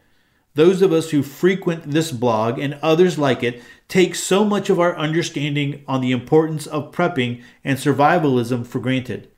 Those 0.53 0.81
of 0.81 0.93
us 0.93 1.12
who 1.12 1.22
frequent 1.22 1.91
this 1.91 2.10
blog 2.10 2.58
and 2.58 2.79
others 2.81 3.20
like 3.20 3.43
it 3.43 3.62
take 3.89 4.15
so 4.15 4.46
much 4.46 4.70
of 4.70 4.79
our 4.79 4.96
understanding 4.96 5.84
on 5.86 6.00
the 6.00 6.13
importance 6.13 6.65
of 6.65 6.93
prepping 6.93 7.43
and 7.62 7.77
survivalism 7.77 8.65
for 8.65 8.79
granted. 8.79 9.29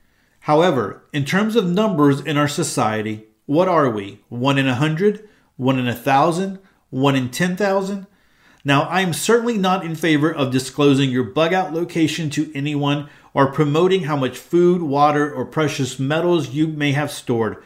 However, 0.41 1.03
in 1.11 1.25
terms 1.25 1.55
of 1.55 1.65
numbers 1.65 2.19
in 2.19 2.37
our 2.37 2.47
society, 2.47 3.25
what 3.47 3.67
are 3.67 3.89
we? 3.89 4.19
One 4.29 4.59
in 4.59 4.67
a 4.67 4.75
hundred? 4.75 5.27
One 5.57 5.79
in 5.79 5.87
a 5.87 5.95
thousand? 5.95 6.59
One 6.91 7.15
in 7.15 7.31
ten 7.31 7.55
thousand? 7.55 8.05
Now, 8.63 8.83
I 8.83 9.01
am 9.01 9.13
certainly 9.13 9.57
not 9.57 9.83
in 9.83 9.95
favor 9.95 10.31
of 10.31 10.51
disclosing 10.51 11.09
your 11.09 11.23
bug 11.23 11.51
out 11.51 11.73
location 11.73 12.29
to 12.29 12.51
anyone 12.53 13.09
or 13.33 13.51
promoting 13.51 14.03
how 14.03 14.17
much 14.17 14.37
food, 14.37 14.83
water, 14.83 15.33
or 15.33 15.45
precious 15.45 15.97
metals 15.97 16.49
you 16.49 16.67
may 16.67 16.91
have 16.91 17.11
stored, 17.11 17.57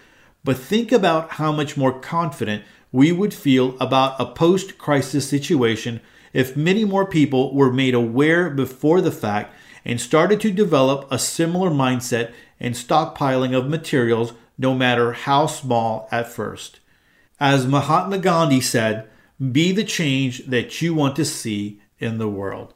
but 0.43 0.57
think 0.57 0.91
about 0.91 1.31
how 1.31 1.51
much 1.51 1.77
more 1.77 1.99
confident 1.99 2.63
we 2.91 3.11
would 3.11 3.33
feel 3.33 3.77
about 3.79 4.19
a 4.19 4.25
post 4.25 4.77
crisis 4.77 5.27
situation 5.27 5.99
if 6.33 6.55
many 6.55 6.85
more 6.85 7.05
people 7.05 7.53
were 7.53 7.71
made 7.71 7.93
aware 7.93 8.49
before 8.49 9.01
the 9.01 9.11
fact 9.11 9.53
and 9.83 9.99
started 9.99 10.41
to 10.41 10.51
develop 10.51 11.07
a 11.11 11.19
similar 11.19 11.69
mindset 11.69 12.31
and 12.59 12.75
stockpiling 12.75 13.57
of 13.57 13.69
materials, 13.69 14.33
no 14.57 14.73
matter 14.73 15.13
how 15.13 15.45
small 15.45 16.07
at 16.11 16.27
first. 16.27 16.79
As 17.39 17.67
Mahatma 17.67 18.17
Gandhi 18.17 18.61
said, 18.61 19.07
be 19.51 19.71
the 19.71 19.83
change 19.83 20.45
that 20.47 20.81
you 20.81 20.93
want 20.93 21.15
to 21.15 21.25
see 21.25 21.81
in 21.99 22.17
the 22.17 22.27
world. 22.27 22.73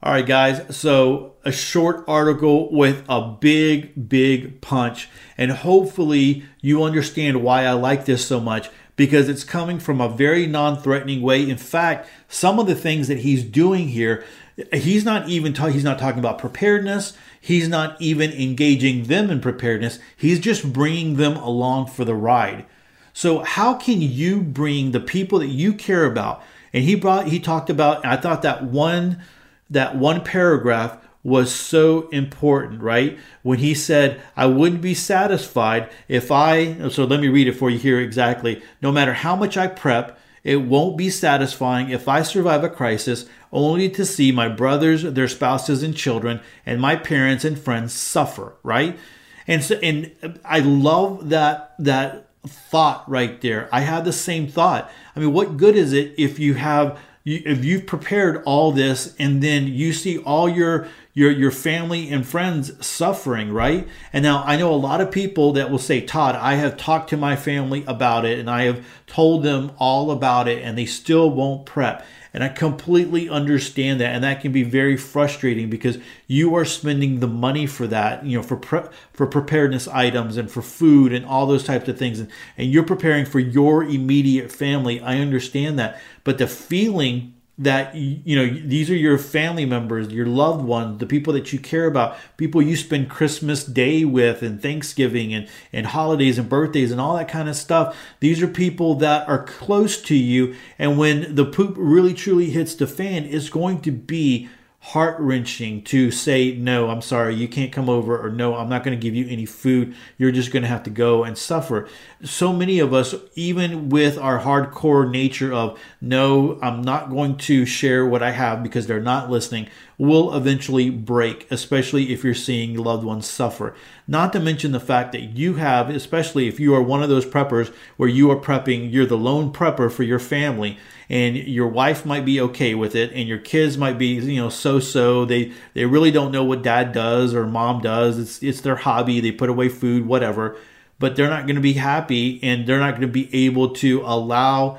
All 0.00 0.12
right, 0.12 0.24
guys. 0.24 0.76
So, 0.76 1.34
a 1.44 1.50
short 1.50 2.04
article 2.06 2.72
with 2.72 3.04
a 3.08 3.36
big, 3.40 4.08
big 4.08 4.60
punch. 4.60 5.08
And 5.36 5.50
hopefully, 5.50 6.44
you 6.60 6.84
understand 6.84 7.42
why 7.42 7.64
I 7.64 7.72
like 7.72 8.04
this 8.04 8.24
so 8.24 8.38
much 8.38 8.70
because 8.94 9.28
it's 9.28 9.42
coming 9.42 9.80
from 9.80 10.00
a 10.00 10.08
very 10.08 10.46
non 10.46 10.80
threatening 10.80 11.20
way. 11.20 11.48
In 11.48 11.56
fact, 11.56 12.08
some 12.28 12.60
of 12.60 12.68
the 12.68 12.76
things 12.76 13.08
that 13.08 13.18
he's 13.18 13.42
doing 13.42 13.88
here, 13.88 14.24
he's 14.72 15.04
not 15.04 15.28
even 15.28 15.52
talking, 15.52 15.74
he's 15.74 15.82
not 15.82 15.98
talking 15.98 16.20
about 16.20 16.38
preparedness. 16.38 17.14
He's 17.40 17.68
not 17.68 18.00
even 18.00 18.30
engaging 18.32 19.04
them 19.04 19.30
in 19.30 19.40
preparedness. 19.40 19.98
He's 20.16 20.38
just 20.38 20.72
bringing 20.72 21.16
them 21.16 21.36
along 21.36 21.88
for 21.88 22.04
the 22.04 22.14
ride. 22.14 22.66
So 23.12 23.40
how 23.40 23.74
can 23.74 24.00
you 24.00 24.42
bring 24.42 24.92
the 24.92 25.00
people 25.00 25.40
that 25.40 25.46
you 25.48 25.72
care 25.72 26.04
about? 26.04 26.40
And 26.72 26.84
he 26.84 26.94
brought 26.94 27.28
he 27.28 27.40
talked 27.40 27.68
about 27.68 28.06
I 28.06 28.16
thought 28.16 28.42
that 28.42 28.62
one 28.62 29.20
that 29.70 29.96
one 29.96 30.22
paragraph 30.24 30.98
was 31.22 31.52
so 31.52 32.08
important, 32.08 32.80
right? 32.80 33.18
When 33.42 33.58
he 33.58 33.74
said, 33.74 34.20
I 34.36 34.46
wouldn't 34.46 34.80
be 34.80 34.94
satisfied 34.94 35.90
if 36.06 36.30
I, 36.30 36.88
so 36.88 37.04
let 37.04 37.20
me 37.20 37.28
read 37.28 37.48
it 37.48 37.56
for 37.56 37.70
you 37.70 37.78
here 37.78 38.00
exactly. 38.00 38.62
No 38.80 38.92
matter 38.92 39.12
how 39.12 39.36
much 39.36 39.56
I 39.56 39.66
prep, 39.66 40.18
it 40.44 40.56
won't 40.56 40.96
be 40.96 41.10
satisfying 41.10 41.90
if 41.90 42.08
I 42.08 42.22
survive 42.22 42.64
a 42.64 42.70
crisis 42.70 43.26
only 43.52 43.88
to 43.90 44.06
see 44.06 44.32
my 44.32 44.48
brothers, 44.48 45.02
their 45.02 45.28
spouses, 45.28 45.82
and 45.82 45.94
children, 45.94 46.40
and 46.64 46.80
my 46.80 46.96
parents 46.96 47.44
and 47.44 47.58
friends 47.58 47.92
suffer, 47.92 48.54
right? 48.62 48.98
And 49.46 49.62
so, 49.64 49.76
and 49.76 50.12
I 50.44 50.60
love 50.60 51.30
that, 51.30 51.74
that 51.78 52.30
thought 52.46 53.08
right 53.10 53.40
there. 53.40 53.68
I 53.72 53.80
had 53.80 54.04
the 54.04 54.12
same 54.12 54.46
thought. 54.46 54.90
I 55.16 55.20
mean, 55.20 55.32
what 55.32 55.56
good 55.56 55.76
is 55.76 55.92
it 55.92 56.14
if 56.16 56.38
you 56.38 56.54
have 56.54 56.98
if 57.36 57.64
you've 57.64 57.86
prepared 57.86 58.42
all 58.44 58.72
this 58.72 59.14
and 59.18 59.42
then 59.42 59.66
you 59.66 59.92
see 59.92 60.18
all 60.18 60.48
your 60.48 60.88
your 61.14 61.30
your 61.30 61.50
family 61.50 62.10
and 62.10 62.26
friends 62.26 62.84
suffering, 62.84 63.52
right? 63.52 63.88
And 64.12 64.22
now 64.22 64.42
I 64.46 64.56
know 64.56 64.72
a 64.72 64.76
lot 64.76 65.00
of 65.00 65.10
people 65.10 65.52
that 65.54 65.70
will 65.70 65.78
say, 65.78 66.00
"Todd, 66.00 66.36
I 66.36 66.54
have 66.54 66.76
talked 66.76 67.10
to 67.10 67.16
my 67.16 67.36
family 67.36 67.84
about 67.86 68.24
it 68.24 68.38
and 68.38 68.48
I 68.48 68.62
have 68.62 68.84
told 69.06 69.42
them 69.42 69.72
all 69.78 70.10
about 70.10 70.48
it 70.48 70.62
and 70.62 70.78
they 70.78 70.86
still 70.86 71.30
won't 71.30 71.66
prep." 71.66 72.06
And 72.34 72.44
I 72.44 72.48
completely 72.48 73.28
understand 73.28 74.00
that. 74.00 74.14
And 74.14 74.22
that 74.24 74.40
can 74.40 74.52
be 74.52 74.62
very 74.62 74.96
frustrating 74.96 75.70
because 75.70 75.98
you 76.26 76.54
are 76.54 76.64
spending 76.64 77.20
the 77.20 77.26
money 77.26 77.66
for 77.66 77.86
that, 77.86 78.24
you 78.24 78.36
know, 78.36 78.42
for 78.42 78.56
pre- 78.56 78.88
for 79.12 79.26
preparedness 79.26 79.88
items 79.88 80.36
and 80.36 80.50
for 80.50 80.62
food 80.62 81.12
and 81.12 81.24
all 81.24 81.46
those 81.46 81.64
types 81.64 81.88
of 81.88 81.98
things. 81.98 82.20
And, 82.20 82.30
and 82.56 82.70
you're 82.70 82.84
preparing 82.84 83.24
for 83.24 83.38
your 83.40 83.82
immediate 83.82 84.52
family. 84.52 85.00
I 85.00 85.18
understand 85.18 85.78
that. 85.78 86.00
But 86.24 86.38
the 86.38 86.46
feeling 86.46 87.34
that 87.58 87.94
you 87.94 88.36
know 88.36 88.60
these 88.66 88.88
are 88.88 88.94
your 88.94 89.18
family 89.18 89.64
members 89.64 90.12
your 90.12 90.26
loved 90.26 90.64
ones 90.64 90.98
the 90.98 91.06
people 91.06 91.32
that 91.32 91.52
you 91.52 91.58
care 91.58 91.86
about 91.86 92.16
people 92.36 92.62
you 92.62 92.76
spend 92.76 93.10
christmas 93.10 93.64
day 93.64 94.04
with 94.04 94.42
and 94.42 94.62
thanksgiving 94.62 95.34
and, 95.34 95.48
and 95.72 95.86
holidays 95.88 96.38
and 96.38 96.48
birthdays 96.48 96.92
and 96.92 97.00
all 97.00 97.16
that 97.16 97.28
kind 97.28 97.48
of 97.48 97.56
stuff. 97.56 97.96
These 98.20 98.42
are 98.42 98.48
people 98.48 98.94
that 98.96 99.28
are 99.28 99.44
close 99.44 100.00
to 100.02 100.14
you 100.14 100.54
and 100.78 100.98
when 100.98 101.34
the 101.34 101.44
poop 101.44 101.74
really 101.76 102.14
truly 102.14 102.50
hits 102.50 102.74
the 102.74 102.86
fan 102.86 103.24
it's 103.24 103.48
going 103.48 103.80
to 103.82 103.90
be 103.90 104.48
heart 104.80 105.18
wrenching 105.18 105.82
to 105.82 106.10
say, 106.10 106.52
no, 106.54 106.88
I'm 106.88 107.02
sorry, 107.02 107.34
you 107.34 107.48
can't 107.48 107.72
come 107.72 107.90
over, 107.90 108.24
or 108.24 108.30
no, 108.30 108.54
I'm 108.54 108.68
not 108.68 108.84
going 108.84 108.98
to 108.98 109.02
give 109.02 109.14
you 109.14 109.26
any 109.28 109.44
food. 109.44 109.94
You're 110.16 110.30
just 110.30 110.52
going 110.52 110.62
to 110.62 110.68
have 110.68 110.84
to 110.84 110.90
go 110.90 111.24
and 111.24 111.36
suffer. 111.36 111.88
So 112.22 112.52
many 112.52 112.78
of 112.78 112.94
us, 112.94 113.14
even 113.34 113.88
with 113.88 114.16
our 114.16 114.40
hardcore 114.40 115.10
nature 115.10 115.52
of, 115.52 115.78
no, 116.00 116.58
I'm 116.62 116.80
not 116.80 117.10
going 117.10 117.36
to 117.38 117.66
share 117.66 118.06
what 118.06 118.22
I 118.22 118.30
have 118.30 118.62
because 118.62 118.86
they're 118.86 119.00
not 119.00 119.30
listening, 119.30 119.68
will 119.98 120.34
eventually 120.34 120.90
break, 120.90 121.50
especially 121.50 122.12
if 122.12 122.22
you're 122.22 122.32
seeing 122.32 122.76
loved 122.76 123.04
ones 123.04 123.28
suffer. 123.28 123.74
Not 124.10 124.32
to 124.32 124.40
mention 124.40 124.72
the 124.72 124.80
fact 124.80 125.12
that 125.12 125.36
you 125.36 125.54
have, 125.56 125.90
especially 125.90 126.48
if 126.48 126.58
you 126.58 126.74
are 126.74 126.82
one 126.82 127.02
of 127.02 127.10
those 127.10 127.26
preppers 127.26 127.72
where 127.98 128.08
you 128.08 128.30
are 128.30 128.40
prepping, 128.40 128.90
you're 128.90 129.04
the 129.04 129.18
lone 129.18 129.52
prepper 129.52 129.92
for 129.92 130.02
your 130.02 130.18
family 130.18 130.78
and 131.10 131.36
your 131.36 131.68
wife 131.68 132.06
might 132.06 132.24
be 132.24 132.40
okay 132.40 132.74
with 132.74 132.94
it 132.94 133.12
and 133.12 133.28
your 133.28 133.38
kids 133.38 133.76
might 133.78 133.98
be 133.98 134.06
you 134.14 134.40
know 134.40 134.48
so 134.48 134.78
so 134.78 135.24
they 135.24 135.52
they 135.74 135.84
really 135.84 136.10
don't 136.10 136.32
know 136.32 136.44
what 136.44 136.62
dad 136.62 136.92
does 136.92 137.34
or 137.34 137.46
mom 137.46 137.82
does. 137.82 138.18
It's 138.18 138.42
it's 138.42 138.62
their 138.62 138.76
hobby. 138.76 139.20
They 139.20 139.30
put 139.30 139.50
away 139.50 139.68
food 139.68 140.06
whatever. 140.06 140.56
But 140.98 141.14
they're 141.14 141.30
not 141.30 141.46
going 141.46 141.56
to 141.56 141.62
be 141.62 141.74
happy 141.74 142.42
and 142.42 142.66
they're 142.66 142.80
not 142.80 142.92
going 142.92 143.02
to 143.02 143.08
be 143.08 143.46
able 143.46 143.70
to 143.74 144.00
allow 144.04 144.78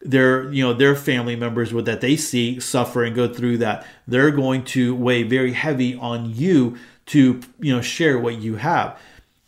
their 0.00 0.50
you 0.50 0.64
know 0.64 0.72
their 0.72 0.96
family 0.96 1.36
members 1.36 1.72
with 1.72 1.84
that 1.84 2.00
they 2.00 2.16
see 2.16 2.58
suffer 2.58 3.04
and 3.04 3.14
go 3.14 3.32
through 3.32 3.58
that. 3.58 3.86
They're 4.08 4.30
going 4.30 4.64
to 4.64 4.94
weigh 4.94 5.24
very 5.24 5.52
heavy 5.52 5.94
on 5.94 6.34
you 6.34 6.78
to 7.06 7.40
you 7.60 7.74
know 7.74 7.80
share 7.80 8.18
what 8.18 8.38
you 8.38 8.56
have 8.56 8.98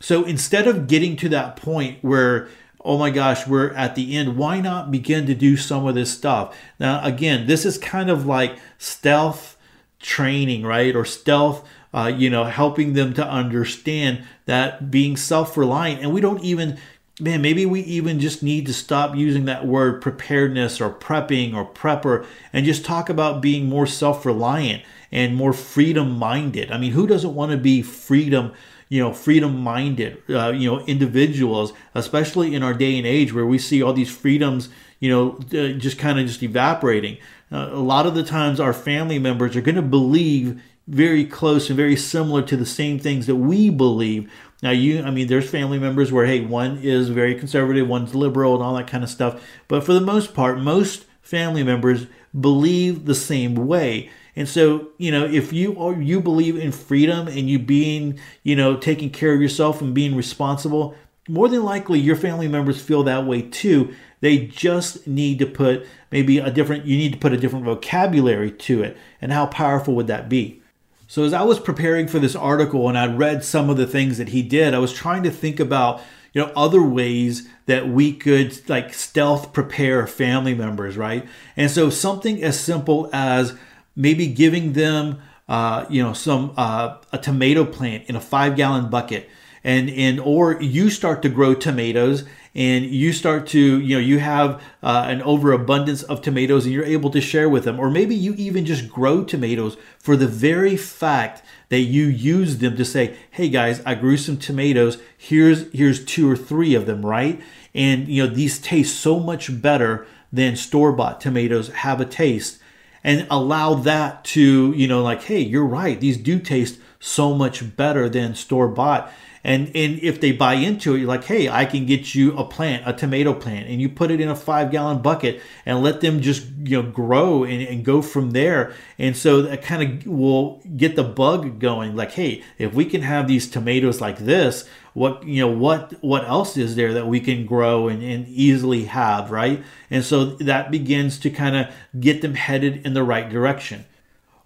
so 0.00 0.24
instead 0.24 0.66
of 0.66 0.86
getting 0.86 1.16
to 1.16 1.28
that 1.28 1.56
point 1.56 1.98
where 2.02 2.48
oh 2.84 2.98
my 2.98 3.10
gosh, 3.10 3.46
we're 3.46 3.72
at 3.72 3.94
the 3.94 4.14
end. 4.14 4.36
Why 4.36 4.60
not 4.60 4.90
begin 4.90 5.26
to 5.26 5.34
do 5.34 5.56
some 5.56 5.86
of 5.86 5.94
this 5.94 6.12
stuff? 6.12 6.56
Now, 6.78 7.02
again, 7.02 7.46
this 7.46 7.64
is 7.64 7.78
kind 7.78 8.10
of 8.10 8.26
like 8.26 8.58
stealth 8.78 9.56
training, 9.98 10.64
right? 10.64 10.94
Or 10.94 11.04
stealth, 11.04 11.66
uh, 11.94 12.12
you 12.14 12.28
know, 12.28 12.44
helping 12.44 12.92
them 12.92 13.14
to 13.14 13.26
understand 13.26 14.24
that 14.44 14.90
being 14.90 15.16
self 15.16 15.56
reliant. 15.56 16.02
And 16.02 16.12
we 16.12 16.20
don't 16.20 16.44
even, 16.44 16.78
man, 17.20 17.42
maybe 17.42 17.64
we 17.64 17.80
even 17.80 18.20
just 18.20 18.42
need 18.42 18.66
to 18.66 18.74
stop 18.74 19.14
using 19.14 19.44
that 19.44 19.66
word 19.66 20.02
preparedness 20.02 20.80
or 20.80 20.90
prepping 20.90 21.54
or 21.54 21.64
prepper 21.64 22.26
and 22.52 22.66
just 22.66 22.84
talk 22.84 23.08
about 23.08 23.40
being 23.40 23.68
more 23.68 23.86
self 23.86 24.26
reliant 24.26 24.82
and 25.12 25.36
more 25.36 25.52
freedom 25.52 26.18
minded. 26.18 26.72
I 26.72 26.78
mean, 26.78 26.92
who 26.92 27.06
doesn't 27.06 27.34
want 27.34 27.52
to 27.52 27.58
be 27.58 27.82
freedom? 27.82 28.52
you 28.90 29.00
know, 29.00 29.12
freedom 29.12 29.58
minded, 29.58 30.22
uh, 30.28 30.50
you 30.50 30.70
know, 30.70 30.78
individuals, 30.84 31.72
especially 31.94 32.54
in 32.54 32.62
our 32.62 32.74
day 32.74 32.96
and 32.98 33.06
age 33.06 33.32
where 33.32 33.46
we 33.46 33.58
see 33.58 33.82
all 33.82 33.92
these 33.92 34.14
freedoms, 34.14 34.68
you 35.00 35.10
know, 35.10 35.38
uh, 35.58 35.72
just 35.72 35.98
kind 35.98 36.20
of 36.20 36.26
just 36.26 36.42
evaporating. 36.42 37.16
Uh, 37.50 37.70
a 37.72 37.80
lot 37.80 38.06
of 38.06 38.14
the 38.14 38.22
times 38.22 38.60
our 38.60 38.72
family 38.72 39.18
members 39.18 39.56
are 39.56 39.62
going 39.62 39.74
to 39.74 39.82
believe 39.82 40.62
very 40.86 41.24
close 41.24 41.68
and 41.68 41.76
very 41.76 41.96
similar 41.96 42.42
to 42.42 42.56
the 42.56 42.66
same 42.66 42.98
things 42.98 43.26
that 43.26 43.36
we 43.36 43.70
believe. 43.70 44.30
Now, 44.62 44.70
you, 44.70 45.02
I 45.02 45.10
mean, 45.10 45.26
there's 45.26 45.48
family 45.48 45.78
members 45.78 46.12
where, 46.12 46.26
hey, 46.26 46.40
one 46.40 46.78
is 46.78 47.08
very 47.08 47.34
conservative, 47.34 47.88
one's 47.88 48.14
liberal, 48.14 48.54
and 48.54 48.62
all 48.62 48.74
that 48.76 48.86
kind 48.86 49.04
of 49.04 49.10
stuff. 49.10 49.42
But 49.68 49.84
for 49.84 49.92
the 49.92 50.00
most 50.00 50.34
part, 50.34 50.58
most 50.58 51.06
family 51.22 51.62
members 51.62 52.06
believe 52.38 53.06
the 53.06 53.14
same 53.14 53.54
way. 53.54 54.10
And 54.36 54.48
so, 54.48 54.88
you 54.98 55.12
know, 55.12 55.24
if 55.24 55.52
you 55.52 55.78
are, 55.78 55.94
you 56.00 56.20
believe 56.20 56.56
in 56.56 56.72
freedom 56.72 57.28
and 57.28 57.48
you 57.48 57.58
being, 57.58 58.18
you 58.42 58.56
know, 58.56 58.76
taking 58.76 59.10
care 59.10 59.32
of 59.32 59.40
yourself 59.40 59.80
and 59.80 59.94
being 59.94 60.16
responsible, 60.16 60.96
more 61.28 61.48
than 61.48 61.62
likely 61.62 62.00
your 62.00 62.16
family 62.16 62.48
members 62.48 62.82
feel 62.82 63.04
that 63.04 63.26
way 63.26 63.42
too. 63.42 63.94
They 64.20 64.46
just 64.46 65.06
need 65.06 65.38
to 65.38 65.46
put 65.46 65.86
maybe 66.10 66.38
a 66.38 66.50
different 66.50 66.86
you 66.86 66.96
need 66.96 67.12
to 67.12 67.18
put 67.18 67.32
a 67.32 67.36
different 67.36 67.64
vocabulary 67.64 68.50
to 68.50 68.82
it. 68.82 68.96
And 69.20 69.32
how 69.32 69.46
powerful 69.46 69.94
would 69.94 70.08
that 70.08 70.28
be? 70.28 70.62
So 71.06 71.24
as 71.24 71.32
I 71.32 71.42
was 71.42 71.60
preparing 71.60 72.08
for 72.08 72.18
this 72.18 72.34
article 72.34 72.88
and 72.88 72.96
I 72.96 73.06
read 73.06 73.44
some 73.44 73.68
of 73.68 73.76
the 73.76 73.86
things 73.86 74.18
that 74.18 74.30
he 74.30 74.42
did, 74.42 74.74
I 74.74 74.78
was 74.78 74.92
trying 74.92 75.22
to 75.24 75.30
think 75.30 75.60
about 75.60 76.00
you 76.32 76.40
know 76.40 76.52
other 76.56 76.82
ways 76.82 77.48
that 77.66 77.88
we 77.88 78.12
could 78.12 78.68
like 78.68 78.92
stealth 78.92 79.52
prepare 79.52 80.06
family 80.06 80.54
members 80.54 80.96
right? 80.96 81.26
And 81.56 81.70
so 81.70 81.90
something 81.90 82.42
as 82.42 82.58
simple 82.58 83.08
as 83.12 83.56
maybe 83.94 84.26
giving 84.26 84.72
them 84.72 85.20
uh, 85.48 85.86
you 85.88 86.02
know 86.02 86.12
some 86.12 86.52
uh, 86.56 86.96
a 87.12 87.18
tomato 87.18 87.64
plant 87.64 88.04
in 88.08 88.16
a 88.16 88.20
five 88.20 88.56
gallon 88.56 88.90
bucket 88.90 89.28
and 89.64 89.88
and 89.90 90.20
or 90.20 90.60
you 90.60 90.90
start 90.90 91.22
to 91.22 91.28
grow 91.28 91.54
tomatoes 91.54 92.24
and 92.54 92.84
you 92.84 93.12
start 93.12 93.46
to 93.48 93.80
you 93.80 93.96
know 93.96 94.00
you 94.00 94.18
have 94.18 94.62
uh, 94.82 95.06
an 95.08 95.22
overabundance 95.22 96.02
of 96.04 96.20
tomatoes 96.20 96.66
and 96.66 96.74
you're 96.74 96.84
able 96.84 97.10
to 97.10 97.20
share 97.20 97.48
with 97.48 97.64
them. 97.64 97.80
Or 97.80 97.90
maybe 97.90 98.14
you 98.14 98.34
even 98.34 98.66
just 98.66 98.88
grow 98.88 99.24
tomatoes 99.24 99.76
for 99.98 100.16
the 100.16 100.28
very 100.28 100.76
fact 100.76 101.42
that 101.70 101.80
you 101.80 102.04
use 102.04 102.58
them 102.58 102.76
to 102.76 102.84
say 102.84 103.16
hey 103.30 103.48
guys 103.48 103.82
i 103.86 103.94
grew 103.94 104.16
some 104.16 104.36
tomatoes. 104.36 104.98
Here's 105.16 105.72
here's 105.72 106.04
two 106.04 106.30
or 106.30 106.36
three 106.36 106.74
of 106.74 106.86
them 106.86 107.04
right? 107.04 107.40
And 107.74 108.06
you 108.06 108.24
know 108.24 108.32
these 108.32 108.60
taste 108.60 109.00
so 109.00 109.18
much 109.18 109.60
better 109.62 110.06
than 110.32 110.56
store-bought 110.56 111.20
tomatoes 111.20 111.68
have 111.68 112.00
a 112.00 112.04
taste 112.04 112.58
and 113.02 113.26
allow 113.30 113.74
that 113.74 114.24
to 114.24 114.72
you 114.76 114.86
know 114.86 115.02
like 115.02 115.22
hey 115.22 115.40
you're 115.40 115.66
right. 115.66 115.98
These 115.98 116.18
do 116.18 116.38
taste 116.38 116.78
so 117.00 117.34
much 117.34 117.76
better 117.76 118.08
than 118.08 118.34
store-bought 118.34 119.12
and 119.44 119.68
and 119.74 119.98
if 120.00 120.20
they 120.20 120.32
buy 120.32 120.54
into 120.54 120.94
it 120.94 120.98
you're 120.98 121.08
like 121.08 121.24
hey 121.24 121.48
i 121.48 121.64
can 121.64 121.86
get 121.86 122.14
you 122.14 122.36
a 122.36 122.44
plant 122.44 122.82
a 122.86 122.92
tomato 122.92 123.34
plant. 123.34 123.68
And 123.68 123.80
you 123.80 123.88
put 123.88 124.10
it 124.10 124.20
in 124.20 124.28
a 124.28 124.36
five 124.36 124.70
gallon 124.70 125.02
bucket 125.02 125.40
and 125.66 125.82
let 125.82 126.00
them 126.00 126.20
just 126.20 126.46
you 126.64 126.82
know 126.82 126.90
grow 126.90 127.44
and, 127.44 127.62
and 127.62 127.84
go 127.84 128.02
from 128.02 128.30
there. 128.30 128.74
And 128.98 129.16
so 129.16 129.42
that 129.42 129.62
kind 129.62 129.82
of 129.82 130.06
will 130.06 130.62
get 130.76 130.96
the 130.96 131.04
bug 131.04 131.58
going. 131.58 131.96
Like 131.96 132.12
hey 132.12 132.42
if 132.58 132.74
we 132.74 132.84
can 132.84 133.02
have 133.02 133.28
these 133.28 133.48
tomatoes 133.50 134.00
like 134.00 134.18
this 134.18 134.68
what 134.94 135.26
you 135.26 135.40
know 135.40 135.52
what 135.52 135.92
what 136.02 136.24
else 136.24 136.56
is 136.56 136.76
there 136.76 136.94
that 136.94 137.08
we 137.08 137.18
can 137.18 137.46
grow 137.46 137.88
and, 137.88 138.02
and 138.02 138.26
easily 138.28 138.84
have 138.84 139.30
right? 139.30 139.62
And 139.90 140.04
so 140.04 140.24
that 140.24 140.70
begins 140.70 141.18
to 141.20 141.30
kind 141.30 141.56
of 141.56 141.74
get 141.98 142.22
them 142.22 142.34
headed 142.34 142.84
in 142.86 142.94
the 142.94 143.02
right 143.02 143.28
direction. 143.28 143.84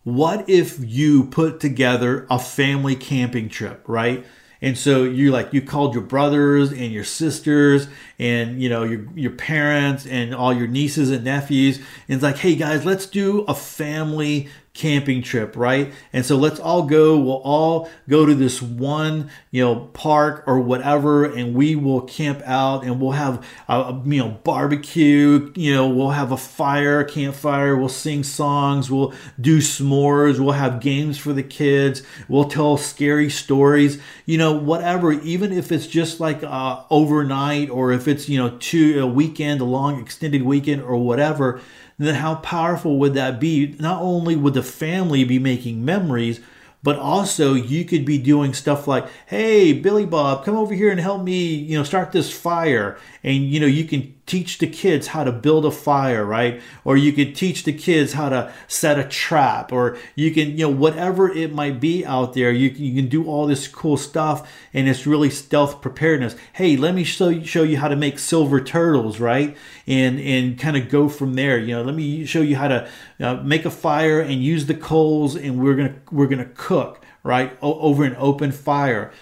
What 0.04 0.48
if 0.48 0.78
you 0.80 1.24
put 1.24 1.60
together 1.60 2.26
a 2.30 2.38
family 2.38 2.96
camping 2.96 3.48
trip 3.50 3.84
right 3.86 4.24
and 4.60 4.76
so 4.76 5.04
you 5.04 5.30
like 5.30 5.52
you 5.52 5.62
called 5.62 5.94
your 5.94 6.02
brothers 6.02 6.72
and 6.72 6.92
your 6.92 7.04
sisters 7.04 7.86
and 8.18 8.60
you 8.60 8.68
know 8.68 8.82
your 8.82 9.06
your 9.14 9.30
parents 9.30 10.06
and 10.06 10.34
all 10.34 10.52
your 10.52 10.66
nieces 10.66 11.10
and 11.10 11.24
nephews. 11.24 11.78
And 11.78 11.86
it's 12.16 12.22
like 12.22 12.38
hey 12.38 12.56
guys 12.56 12.84
let's 12.84 13.06
do 13.06 13.42
a 13.42 13.54
family 13.54 14.48
camping 14.78 15.20
trip, 15.20 15.56
right? 15.56 15.92
And 16.12 16.24
so 16.24 16.36
let's 16.36 16.60
all 16.60 16.84
go. 16.84 17.18
We'll 17.18 17.42
all 17.42 17.90
go 18.08 18.24
to 18.24 18.32
this 18.32 18.62
one, 18.62 19.28
you 19.50 19.64
know, 19.64 19.74
park 19.92 20.44
or 20.46 20.60
whatever, 20.60 21.24
and 21.24 21.52
we 21.52 21.74
will 21.74 22.02
camp 22.02 22.42
out 22.44 22.84
and 22.84 23.00
we'll 23.00 23.12
have 23.12 23.44
a, 23.68 24.00
you 24.06 24.22
know 24.22 24.38
barbecue. 24.44 25.52
You 25.56 25.74
know, 25.74 25.88
we'll 25.88 26.10
have 26.10 26.30
a 26.30 26.36
fire, 26.36 27.02
campfire. 27.02 27.76
We'll 27.76 27.88
sing 27.88 28.22
songs. 28.22 28.88
We'll 28.88 29.12
do 29.40 29.58
s'mores. 29.58 30.38
We'll 30.38 30.52
have 30.52 30.80
games 30.80 31.18
for 31.18 31.32
the 31.32 31.42
kids. 31.42 32.04
We'll 32.28 32.48
tell 32.48 32.76
scary 32.76 33.30
stories. 33.30 34.00
You 34.26 34.38
know, 34.38 34.52
whatever. 34.52 35.10
Even 35.12 35.52
if 35.52 35.72
it's 35.72 35.88
just 35.88 36.20
like 36.20 36.44
uh, 36.44 36.84
overnight 36.88 37.68
or 37.68 37.90
if 37.90 38.06
it's 38.06 38.28
you 38.28 38.38
know 38.38 38.56
two 38.60 39.00
a 39.00 39.06
weekend, 39.08 39.60
a 39.60 39.64
long 39.64 40.00
extended 40.00 40.42
weekend 40.42 40.82
or 40.82 40.96
whatever 40.96 41.60
then 41.98 42.14
how 42.16 42.36
powerful 42.36 42.98
would 42.98 43.14
that 43.14 43.40
be? 43.40 43.74
Not 43.78 44.00
only 44.00 44.36
would 44.36 44.54
the 44.54 44.62
family 44.62 45.24
be 45.24 45.38
making 45.38 45.84
memories, 45.84 46.40
but 46.82 46.96
also 46.96 47.54
you 47.54 47.84
could 47.84 48.04
be 48.04 48.18
doing 48.18 48.54
stuff 48.54 48.86
like 48.86 49.06
hey 49.26 49.72
billy 49.72 50.06
bob 50.06 50.44
come 50.44 50.56
over 50.56 50.74
here 50.74 50.90
and 50.90 51.00
help 51.00 51.22
me 51.22 51.54
you 51.54 51.76
know 51.76 51.82
start 51.82 52.12
this 52.12 52.32
fire 52.32 52.96
and 53.24 53.36
you 53.48 53.58
know 53.58 53.66
you 53.66 53.84
can 53.84 54.14
teach 54.28 54.58
the 54.58 54.66
kids 54.66 55.08
how 55.08 55.24
to 55.24 55.32
build 55.32 55.64
a 55.64 55.70
fire 55.70 56.24
right? 56.24 56.60
Or 56.84 56.96
you 56.96 57.12
could 57.12 57.34
teach 57.34 57.64
the 57.64 57.72
kids 57.72 58.12
how 58.12 58.28
to 58.28 58.52
set 58.68 58.98
a 58.98 59.04
trap 59.04 59.72
or 59.72 59.98
you 60.14 60.32
can 60.32 60.52
you 60.52 60.58
know 60.58 60.68
whatever 60.68 61.30
it 61.30 61.52
might 61.52 61.80
be 61.80 62.04
out 62.04 62.34
there 62.34 62.52
you, 62.52 62.68
you 62.68 63.00
can 63.00 63.08
do 63.08 63.26
all 63.26 63.46
this 63.46 63.66
cool 63.66 63.96
stuff 63.96 64.50
and 64.72 64.88
it's 64.88 65.06
really 65.06 65.30
stealth 65.30 65.80
preparedness. 65.80 66.36
Hey 66.52 66.76
let 66.76 66.94
me 66.94 67.04
show 67.04 67.30
you, 67.30 67.44
show 67.44 67.62
you 67.62 67.78
how 67.78 67.88
to 67.88 67.96
make 67.96 68.18
silver 68.18 68.60
turtles 68.60 69.18
right? 69.18 69.56
And 69.86 70.20
and 70.20 70.58
kind 70.58 70.76
of 70.76 70.88
go 70.88 71.08
from 71.08 71.34
there. 71.34 71.58
You 71.58 71.76
know 71.76 71.82
let 71.82 71.94
me 71.94 72.26
show 72.26 72.42
you 72.42 72.56
how 72.56 72.68
to 72.68 72.88
uh, 73.20 73.34
make 73.36 73.64
a 73.64 73.70
fire 73.70 74.20
and 74.20 74.42
use 74.42 74.66
the 74.66 74.74
coals 74.74 75.34
and 75.34 75.58
we're 75.58 75.74
gonna 75.74 75.96
we're 76.12 76.26
gonna 76.26 76.50
cook 76.54 77.04
right? 77.22 77.56
O- 77.62 77.80
over 77.80 78.04
an 78.04 78.16
open 78.18 78.52
fire 78.52 79.12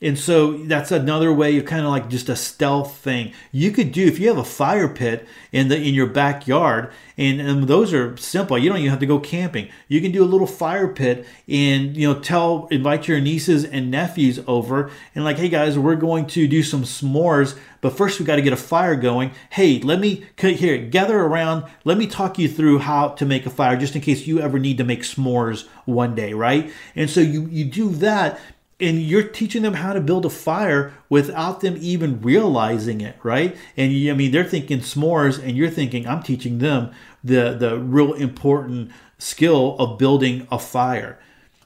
and 0.00 0.16
so 0.16 0.52
that's 0.58 0.92
another 0.92 1.32
way 1.32 1.58
of 1.58 1.64
kind 1.64 1.84
of 1.84 1.90
like 1.90 2.08
just 2.08 2.28
a 2.28 2.36
stealth 2.36 2.96
thing. 2.98 3.32
You 3.50 3.72
could 3.72 3.90
do 3.90 4.06
if 4.06 4.20
you 4.20 4.28
have 4.28 4.38
a 4.38 4.44
fire 4.44 4.88
pit 4.88 5.26
in 5.50 5.68
the 5.68 5.76
in 5.76 5.92
your 5.92 6.06
backyard, 6.06 6.92
and, 7.16 7.40
and 7.40 7.64
those 7.64 7.92
are 7.92 8.16
simple. 8.16 8.56
You 8.56 8.68
don't 8.68 8.78
even 8.78 8.90
have 8.90 9.00
to 9.00 9.06
go 9.06 9.18
camping. 9.18 9.68
You 9.88 10.00
can 10.00 10.12
do 10.12 10.22
a 10.22 10.26
little 10.26 10.46
fire 10.46 10.86
pit 10.86 11.26
and 11.48 11.96
you 11.96 12.06
know 12.06 12.20
tell 12.20 12.68
invite 12.70 13.08
your 13.08 13.20
nieces 13.20 13.64
and 13.64 13.90
nephews 13.90 14.38
over 14.46 14.90
and 15.16 15.24
like, 15.24 15.38
hey 15.38 15.48
guys, 15.48 15.76
we're 15.76 15.96
going 15.96 16.26
to 16.28 16.46
do 16.46 16.62
some 16.62 16.84
s'mores, 16.84 17.58
but 17.80 17.96
first 17.96 18.20
we 18.20 18.26
got 18.26 18.36
to 18.36 18.42
get 18.42 18.52
a 18.52 18.56
fire 18.56 18.94
going. 18.94 19.32
Hey, 19.50 19.80
let 19.80 19.98
me 19.98 20.24
here 20.38 20.78
gather 20.78 21.18
around. 21.18 21.64
Let 21.84 21.98
me 21.98 22.06
talk 22.06 22.38
you 22.38 22.48
through 22.48 22.78
how 22.78 23.08
to 23.08 23.26
make 23.26 23.46
a 23.46 23.50
fire, 23.50 23.76
just 23.76 23.96
in 23.96 24.00
case 24.00 24.28
you 24.28 24.38
ever 24.38 24.60
need 24.60 24.78
to 24.78 24.84
make 24.84 25.02
s'mores 25.02 25.66
one 25.86 26.14
day, 26.14 26.34
right? 26.34 26.70
And 26.94 27.10
so 27.10 27.20
you 27.20 27.46
you 27.46 27.64
do 27.64 27.90
that 27.96 28.38
and 28.80 29.02
you're 29.02 29.24
teaching 29.26 29.62
them 29.62 29.74
how 29.74 29.92
to 29.92 30.00
build 30.00 30.24
a 30.24 30.30
fire 30.30 30.92
without 31.08 31.60
them 31.60 31.76
even 31.80 32.20
realizing 32.20 33.00
it 33.00 33.16
right? 33.22 33.56
And 33.76 33.92
you, 33.92 34.12
i 34.12 34.14
mean 34.14 34.30
they're 34.30 34.44
thinking 34.44 34.80
s'mores 34.80 35.42
and 35.42 35.56
you're 35.56 35.70
thinking 35.70 36.06
i'm 36.06 36.22
teaching 36.22 36.58
them 36.58 36.90
the 37.22 37.54
the 37.54 37.78
real 37.78 38.14
important 38.14 38.90
skill 39.18 39.76
of 39.78 39.98
building 39.98 40.46
a 40.50 40.58
fire. 40.58 41.18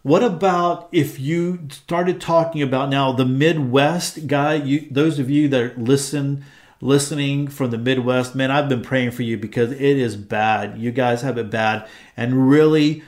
What 0.02 0.24
about 0.24 0.88
if 0.90 1.20
you 1.20 1.68
started 1.70 2.20
talking 2.20 2.60
about 2.60 2.88
now 2.88 3.12
the 3.12 3.26
midwest 3.26 4.26
guy 4.26 4.54
you 4.54 4.88
those 4.90 5.18
of 5.18 5.30
you 5.30 5.48
that 5.48 5.78
listen 5.78 6.44
listening 6.80 7.46
from 7.46 7.70
the 7.70 7.78
midwest 7.78 8.34
man 8.34 8.50
i've 8.50 8.68
been 8.68 8.82
praying 8.82 9.12
for 9.12 9.22
you 9.22 9.36
because 9.36 9.70
it 9.70 9.80
is 9.80 10.16
bad. 10.16 10.76
You 10.76 10.90
guys 10.90 11.22
have 11.22 11.38
it 11.38 11.50
bad. 11.50 11.88
And 12.16 12.50
really 12.50 13.04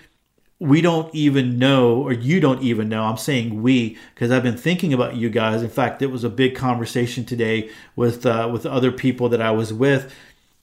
we 0.64 0.80
don't 0.80 1.14
even 1.14 1.58
know, 1.58 2.02
or 2.02 2.12
you 2.12 2.40
don't 2.40 2.62
even 2.62 2.88
know. 2.88 3.04
I'm 3.04 3.18
saying 3.18 3.62
we 3.62 3.98
because 4.14 4.30
I've 4.30 4.42
been 4.42 4.56
thinking 4.56 4.94
about 4.94 5.14
you 5.14 5.28
guys. 5.28 5.62
In 5.62 5.68
fact, 5.68 6.00
it 6.00 6.06
was 6.06 6.24
a 6.24 6.30
big 6.30 6.56
conversation 6.56 7.24
today 7.24 7.70
with 7.96 8.24
uh, 8.24 8.48
with 8.50 8.64
other 8.64 8.90
people 8.90 9.28
that 9.28 9.42
I 9.42 9.50
was 9.50 9.72
with. 9.72 10.12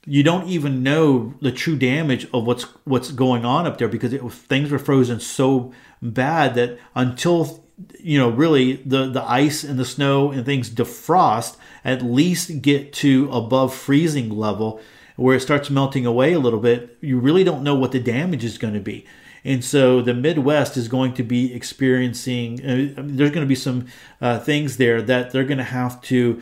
You 0.06 0.24
don't 0.24 0.48
even 0.48 0.82
know 0.82 1.36
the 1.42 1.52
true 1.52 1.78
damage 1.78 2.28
of 2.34 2.48
what's 2.48 2.64
what's 2.84 3.12
going 3.12 3.46
on 3.46 3.68
up 3.68 3.78
there 3.78 3.88
because 3.88 4.12
it, 4.12 4.28
things 4.32 4.72
were 4.72 4.80
frozen 4.80 5.20
so 5.20 5.72
bad 6.02 6.56
that 6.56 6.80
until 6.96 7.64
you 8.00 8.18
know 8.18 8.30
really 8.30 8.78
the 8.78 9.08
the 9.08 9.24
ice 9.24 9.64
and 9.64 9.78
the 9.78 9.86
snow 9.86 10.32
and 10.32 10.46
things 10.46 10.72
defrost, 10.72 11.58
at 11.86 12.02
least 12.02 12.64
get 12.64 12.92
to 12.94 13.30
above 13.32 13.76
freezing 13.76 14.32
level 14.32 14.82
where 15.16 15.36
it 15.36 15.42
starts 15.42 15.70
melting 15.70 16.08
away 16.08 16.34
a 16.34 16.40
little 16.40 16.60
bit. 16.60 16.98
You 17.02 17.20
really 17.20 17.44
don't 17.44 17.62
know 17.62 17.76
what 17.76 17.92
the 17.92 18.00
damage 18.00 18.44
is 18.44 18.58
going 18.58 18.74
to 18.74 18.80
be. 18.80 19.06
And 19.44 19.64
so 19.64 20.02
the 20.02 20.14
Midwest 20.14 20.78
is 20.78 20.88
going 20.88 21.14
to 21.16 21.24
be 21.24 21.54
experiencing, 21.54 22.60
uh, 22.64 22.94
there's 22.98 23.32
going 23.32 23.46
to 23.46 23.50
be 23.50 23.56
some 23.56 23.88
uh, 24.20 24.40
things 24.40 24.78
there 24.78 25.02
that 25.02 25.32
they're 25.32 25.44
going 25.44 25.58
to 25.58 25.64
have 25.64 26.02
to 26.04 26.42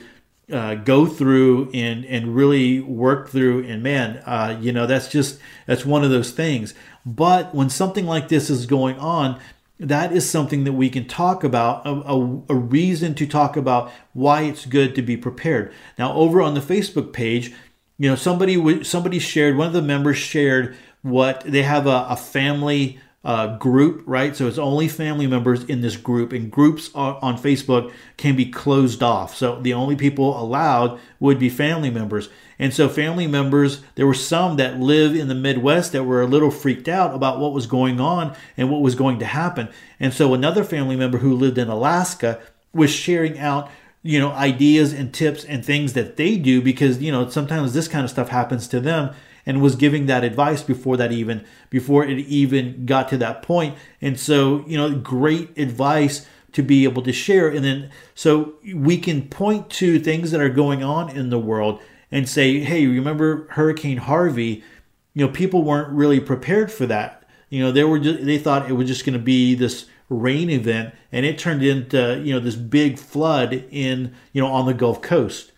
uh, 0.51 0.75
go 0.75 1.05
through 1.05 1.69
and, 1.73 2.03
and 2.05 2.35
really 2.35 2.79
work 2.79 3.29
through. 3.29 3.65
And 3.65 3.83
man, 3.83 4.17
uh, 4.25 4.57
you 4.59 4.71
know, 4.71 4.85
that's 4.85 5.07
just, 5.07 5.39
that's 5.65 5.85
one 5.85 6.03
of 6.03 6.09
those 6.09 6.31
things. 6.31 6.73
But 7.05 7.53
when 7.55 7.69
something 7.69 8.05
like 8.05 8.27
this 8.27 8.49
is 8.49 8.65
going 8.65 8.97
on, 8.97 9.39
that 9.79 10.11
is 10.11 10.29
something 10.29 10.65
that 10.65 10.73
we 10.73 10.89
can 10.89 11.07
talk 11.07 11.43
about, 11.43 11.85
a, 11.85 11.91
a, 11.91 12.41
a, 12.49 12.55
reason 12.55 13.15
to 13.15 13.25
talk 13.25 13.55
about 13.55 13.91
why 14.11 14.41
it's 14.41 14.65
good 14.65 14.93
to 14.95 15.01
be 15.01 15.15
prepared. 15.15 15.71
Now, 15.97 16.13
over 16.13 16.41
on 16.41 16.53
the 16.53 16.59
Facebook 16.59 17.13
page, 17.13 17.53
you 17.97 18.09
know, 18.09 18.15
somebody 18.15 18.83
somebody 18.83 19.19
shared, 19.19 19.55
one 19.55 19.67
of 19.67 19.73
the 19.73 19.81
members 19.81 20.17
shared 20.17 20.75
what 21.01 21.41
they 21.41 21.63
have 21.63 21.87
a, 21.87 22.07
a 22.09 22.15
family 22.15 22.99
uh, 23.23 23.57
group, 23.57 24.03
right? 24.05 24.35
So 24.35 24.47
it's 24.47 24.57
only 24.57 24.87
family 24.87 25.27
members 25.27 25.63
in 25.65 25.81
this 25.81 25.97
group, 25.97 26.31
and 26.31 26.49
groups 26.49 26.89
on 26.95 27.37
Facebook 27.37 27.91
can 28.17 28.35
be 28.35 28.45
closed 28.45 29.03
off. 29.03 29.35
So 29.35 29.59
the 29.61 29.73
only 29.73 29.95
people 29.95 30.41
allowed 30.41 30.99
would 31.19 31.37
be 31.37 31.49
family 31.49 31.89
members. 31.89 32.29
And 32.61 32.73
so, 32.73 32.89
family 32.89 33.25
members, 33.25 33.81
there 33.95 34.05
were 34.05 34.13
some 34.13 34.57
that 34.57 34.81
live 34.81 35.15
in 35.15 35.29
the 35.29 35.35
Midwest 35.35 35.93
that 35.93 36.03
were 36.03 36.21
a 36.21 36.27
little 36.27 36.51
freaked 36.51 36.89
out 36.89 37.15
about 37.15 37.39
what 37.39 37.53
was 37.53 37.67
going 37.67 38.01
on 38.01 38.35
and 38.57 38.69
what 38.69 38.81
was 38.81 38.95
going 38.95 39.19
to 39.19 39.25
happen. 39.25 39.69
And 39.97 40.13
so, 40.13 40.33
another 40.33 40.65
family 40.65 40.97
member 40.97 41.19
who 41.19 41.33
lived 41.33 41.57
in 41.57 41.69
Alaska 41.69 42.41
was 42.73 42.91
sharing 42.91 43.39
out 43.39 43.71
you 44.03 44.19
know 44.19 44.31
ideas 44.31 44.93
and 44.93 45.13
tips 45.13 45.43
and 45.43 45.63
things 45.63 45.93
that 45.93 46.15
they 46.15 46.37
do 46.37 46.61
because 46.61 47.01
you 47.01 47.11
know 47.11 47.27
sometimes 47.29 47.73
this 47.73 47.87
kind 47.87 48.05
of 48.05 48.09
stuff 48.09 48.29
happens 48.29 48.67
to 48.67 48.79
them 48.79 49.13
and 49.45 49.61
was 49.61 49.75
giving 49.75 50.05
that 50.05 50.23
advice 50.23 50.63
before 50.63 50.97
that 50.97 51.11
even 51.11 51.45
before 51.69 52.05
it 52.05 52.19
even 52.19 52.85
got 52.85 53.09
to 53.09 53.17
that 53.17 53.41
point. 53.41 53.75
And 54.01 54.19
so 54.19 54.63
you 54.67 54.77
know 54.77 54.93
great 54.93 55.57
advice 55.57 56.25
to 56.51 56.63
be 56.63 56.83
able 56.83 57.03
to 57.03 57.13
share. 57.13 57.47
And 57.47 57.63
then 57.63 57.91
so 58.15 58.55
we 58.73 58.97
can 58.97 59.27
point 59.27 59.69
to 59.71 59.99
things 59.99 60.31
that 60.31 60.41
are 60.41 60.49
going 60.49 60.83
on 60.83 61.09
in 61.09 61.29
the 61.29 61.39
world 61.39 61.81
and 62.11 62.27
say 62.27 62.59
hey 62.59 62.85
remember 62.87 63.47
hurricane 63.51 63.97
harvey? 63.97 64.63
You 65.13 65.25
know 65.25 65.31
people 65.31 65.63
weren't 65.63 65.89
really 65.89 66.19
prepared 66.19 66.71
for 66.71 66.85
that. 66.85 67.23
You 67.49 67.61
know 67.61 67.71
they 67.71 67.83
were 67.83 67.99
just, 67.99 68.25
they 68.25 68.37
thought 68.37 68.69
it 68.69 68.73
was 68.73 68.87
just 68.87 69.05
going 69.05 69.17
to 69.17 69.23
be 69.23 69.55
this 69.55 69.87
rain 70.09 70.49
event 70.49 70.93
and 71.11 71.25
it 71.25 71.37
turned 71.37 71.63
into 71.63 72.19
you 72.23 72.33
know 72.33 72.39
this 72.39 72.55
big 72.55 72.97
flood 72.97 73.53
in 73.69 74.13
you 74.33 74.41
know 74.41 74.47
on 74.47 74.65
the 74.65 74.73
Gulf 74.73 75.01
Coast. 75.01 75.48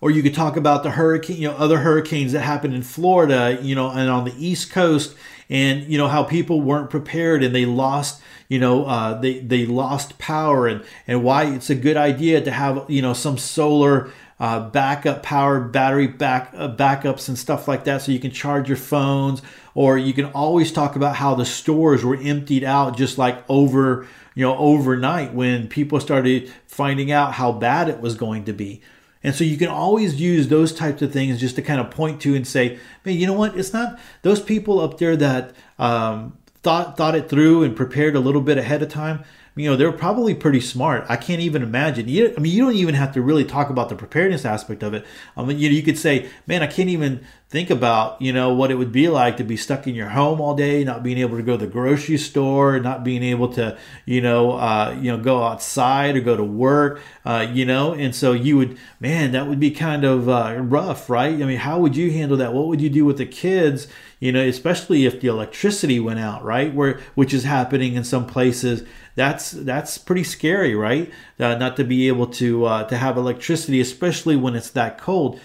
Or 0.00 0.10
you 0.10 0.22
could 0.22 0.34
talk 0.34 0.56
about 0.56 0.82
the 0.82 0.92
hurricane, 0.92 1.36
you 1.36 1.48
know, 1.48 1.54
other 1.56 1.78
hurricanes 1.78 2.32
that 2.32 2.40
happened 2.40 2.74
in 2.74 2.82
Florida, 2.82 3.58
you 3.60 3.74
know, 3.74 3.90
and 3.90 4.08
on 4.08 4.24
the 4.24 4.34
East 4.38 4.70
Coast, 4.70 5.14
and 5.50 5.82
you 5.84 5.98
know 5.98 6.08
how 6.08 6.22
people 6.22 6.60
weren't 6.60 6.88
prepared 6.88 7.42
and 7.42 7.54
they 7.54 7.66
lost, 7.66 8.22
you 8.48 8.58
know, 8.58 8.84
uh, 8.86 9.20
they 9.20 9.40
they 9.40 9.66
lost 9.66 10.18
power, 10.18 10.66
and 10.66 10.82
and 11.06 11.22
why 11.22 11.44
it's 11.44 11.68
a 11.68 11.74
good 11.74 11.96
idea 11.96 12.40
to 12.40 12.50
have 12.50 12.88
you 12.88 13.02
know 13.02 13.12
some 13.12 13.36
solar 13.36 14.10
uh, 14.38 14.70
backup 14.70 15.22
power, 15.22 15.60
battery 15.60 16.06
back 16.06 16.50
uh, 16.56 16.74
backups 16.74 17.28
and 17.28 17.38
stuff 17.38 17.68
like 17.68 17.84
that, 17.84 18.00
so 18.00 18.10
you 18.12 18.20
can 18.20 18.30
charge 18.30 18.68
your 18.68 18.76
phones. 18.78 19.42
Or 19.74 19.96
you 19.98 20.12
can 20.12 20.26
always 20.26 20.72
talk 20.72 20.96
about 20.96 21.16
how 21.16 21.34
the 21.34 21.44
stores 21.44 22.04
were 22.04 22.16
emptied 22.16 22.64
out, 22.64 22.96
just 22.96 23.18
like 23.18 23.44
over 23.48 24.06
you 24.34 24.44
know 24.46 24.56
overnight 24.56 25.34
when 25.34 25.68
people 25.68 26.00
started 26.00 26.50
finding 26.66 27.12
out 27.12 27.34
how 27.34 27.52
bad 27.52 27.88
it 27.88 28.00
was 28.00 28.14
going 28.14 28.44
to 28.44 28.52
be. 28.52 28.80
And 29.22 29.34
so 29.34 29.44
you 29.44 29.58
can 29.58 29.68
always 29.68 30.20
use 30.20 30.48
those 30.48 30.72
types 30.72 31.02
of 31.02 31.12
things 31.12 31.40
just 31.40 31.56
to 31.56 31.62
kind 31.62 31.80
of 31.80 31.90
point 31.90 32.22
to 32.22 32.34
and 32.34 32.46
say, 32.46 32.78
man, 33.04 33.16
you 33.16 33.26
know 33.26 33.34
what? 33.34 33.56
It's 33.58 33.72
not 33.72 33.98
those 34.22 34.40
people 34.40 34.80
up 34.80 34.98
there 34.98 35.16
that 35.16 35.52
um, 35.78 36.38
thought 36.62 36.96
thought 36.96 37.14
it 37.14 37.28
through 37.28 37.62
and 37.62 37.76
prepared 37.76 38.16
a 38.16 38.20
little 38.20 38.40
bit 38.40 38.58
ahead 38.58 38.82
of 38.82 38.88
time 38.88 39.24
you 39.60 39.70
know 39.70 39.76
they're 39.76 39.92
probably 39.92 40.34
pretty 40.34 40.60
smart. 40.60 41.04
I 41.08 41.16
can't 41.16 41.40
even 41.40 41.62
imagine. 41.62 42.08
You, 42.08 42.34
I 42.36 42.40
mean, 42.40 42.52
you 42.52 42.64
don't 42.64 42.74
even 42.74 42.94
have 42.94 43.12
to 43.12 43.22
really 43.22 43.44
talk 43.44 43.68
about 43.68 43.88
the 43.88 43.94
preparedness 43.94 44.44
aspect 44.44 44.82
of 44.82 44.94
it. 44.94 45.04
I 45.36 45.44
mean, 45.44 45.58
you, 45.58 45.68
know, 45.68 45.74
you 45.74 45.82
could 45.82 45.98
say, 45.98 46.30
man, 46.46 46.62
I 46.62 46.66
can't 46.66 46.88
even 46.88 47.24
think 47.50 47.68
about 47.68 48.22
you 48.22 48.32
know 48.32 48.54
what 48.54 48.70
it 48.70 48.76
would 48.76 48.92
be 48.92 49.08
like 49.08 49.36
to 49.36 49.42
be 49.42 49.56
stuck 49.56 49.86
in 49.88 49.94
your 49.94 50.08
home 50.08 50.40
all 50.40 50.54
day, 50.54 50.84
not 50.84 51.02
being 51.02 51.18
able 51.18 51.36
to 51.36 51.42
go 51.42 51.56
to 51.56 51.66
the 51.66 51.70
grocery 51.70 52.16
store, 52.16 52.78
not 52.78 53.04
being 53.04 53.22
able 53.22 53.48
to 53.48 53.76
you 54.06 54.20
know 54.20 54.52
uh, 54.52 54.96
you 54.98 55.10
know 55.10 55.22
go 55.22 55.42
outside 55.42 56.16
or 56.16 56.20
go 56.20 56.36
to 56.36 56.44
work, 56.44 57.00
uh, 57.24 57.46
you 57.52 57.66
know. 57.66 57.92
And 57.92 58.14
so 58.14 58.32
you 58.32 58.56
would, 58.56 58.78
man, 59.00 59.32
that 59.32 59.46
would 59.46 59.60
be 59.60 59.72
kind 59.72 60.04
of 60.04 60.28
uh, 60.28 60.56
rough, 60.58 61.10
right? 61.10 61.34
I 61.34 61.44
mean, 61.44 61.58
how 61.58 61.78
would 61.80 61.96
you 61.96 62.12
handle 62.12 62.36
that? 62.38 62.54
What 62.54 62.68
would 62.68 62.80
you 62.80 62.90
do 62.90 63.04
with 63.04 63.18
the 63.18 63.26
kids? 63.26 63.88
You 64.20 64.32
know, 64.32 64.42
especially 64.42 65.06
if 65.06 65.20
the 65.20 65.28
electricity 65.28 65.98
went 65.98 66.20
out, 66.20 66.44
right? 66.44 66.72
Where 66.72 67.00
which 67.14 67.34
is 67.34 67.44
happening 67.44 67.94
in 67.94 68.04
some 68.04 68.26
places 68.26 68.84
that's 69.14 69.50
that's 69.50 69.98
pretty 69.98 70.24
scary, 70.24 70.74
right? 70.74 71.10
Uh, 71.38 71.54
not 71.56 71.76
to 71.76 71.84
be 71.84 72.08
able 72.08 72.26
to 72.28 72.64
uh, 72.64 72.84
to 72.84 72.96
have 72.96 73.16
electricity, 73.16 73.80
especially 73.80 74.36
when 74.36 74.54
it's 74.54 74.70
that 74.70 74.98
cold. 74.98 75.40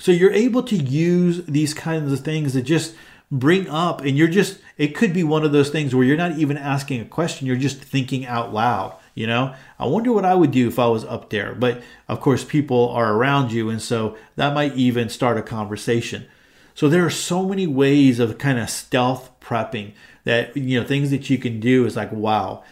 So 0.00 0.10
you're 0.10 0.32
able 0.32 0.62
to 0.64 0.76
use 0.76 1.44
these 1.44 1.74
kinds 1.74 2.12
of 2.12 2.20
things 2.20 2.54
that 2.54 2.62
just 2.62 2.94
bring 3.30 3.68
up, 3.68 4.00
and 4.00 4.16
you're 4.16 4.28
just 4.28 4.60
it 4.76 4.94
could 4.94 5.12
be 5.12 5.24
one 5.24 5.44
of 5.44 5.52
those 5.52 5.70
things 5.70 5.94
where 5.94 6.04
you're 6.04 6.16
not 6.16 6.38
even 6.38 6.56
asking 6.56 7.00
a 7.00 7.04
question, 7.04 7.46
you're 7.46 7.56
just 7.56 7.80
thinking 7.80 8.26
out 8.26 8.52
loud. 8.52 8.96
You 9.14 9.26
know, 9.26 9.54
I 9.78 9.86
wonder 9.86 10.10
what 10.10 10.24
I 10.24 10.34
would 10.34 10.52
do 10.52 10.68
if 10.68 10.78
I 10.78 10.86
was 10.86 11.04
up 11.04 11.28
there. 11.28 11.54
But 11.54 11.82
of 12.08 12.20
course, 12.20 12.44
people 12.44 12.88
are 12.90 13.12
around 13.12 13.52
you, 13.52 13.68
and 13.68 13.80
so 13.80 14.16
that 14.36 14.54
might 14.54 14.74
even 14.74 15.10
start 15.10 15.36
a 15.36 15.42
conversation. 15.42 16.26
So 16.74 16.88
there 16.88 17.04
are 17.04 17.10
so 17.10 17.46
many 17.46 17.66
ways 17.66 18.18
of 18.18 18.38
kind 18.38 18.58
of 18.58 18.70
stealth 18.70 19.30
prepping 19.40 19.92
that 20.24 20.56
you 20.56 20.80
know 20.80 20.86
things 20.86 21.10
that 21.10 21.28
you 21.28 21.36
can 21.36 21.60
do 21.60 21.84
is 21.84 21.96
like 21.96 22.10
wow 22.12 22.62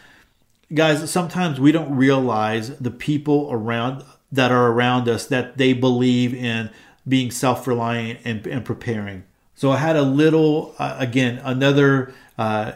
guys, 0.73 1.09
sometimes 1.09 1.59
we 1.59 1.71
don't 1.71 1.95
realize 1.95 2.77
the 2.77 2.91
people 2.91 3.49
around 3.51 4.03
that 4.31 4.51
are 4.51 4.71
around 4.71 5.09
us 5.09 5.25
that 5.27 5.57
they 5.57 5.73
believe 5.73 6.33
in 6.33 6.69
being 7.07 7.31
self-reliant 7.31 8.19
and, 8.23 8.45
and 8.47 8.63
preparing. 8.63 9.23
So 9.55 9.71
I 9.71 9.77
had 9.77 9.95
a 9.95 10.03
little, 10.03 10.73
uh, 10.79 10.95
again, 10.97 11.41
another. 11.43 12.13
Uh, 12.37 12.73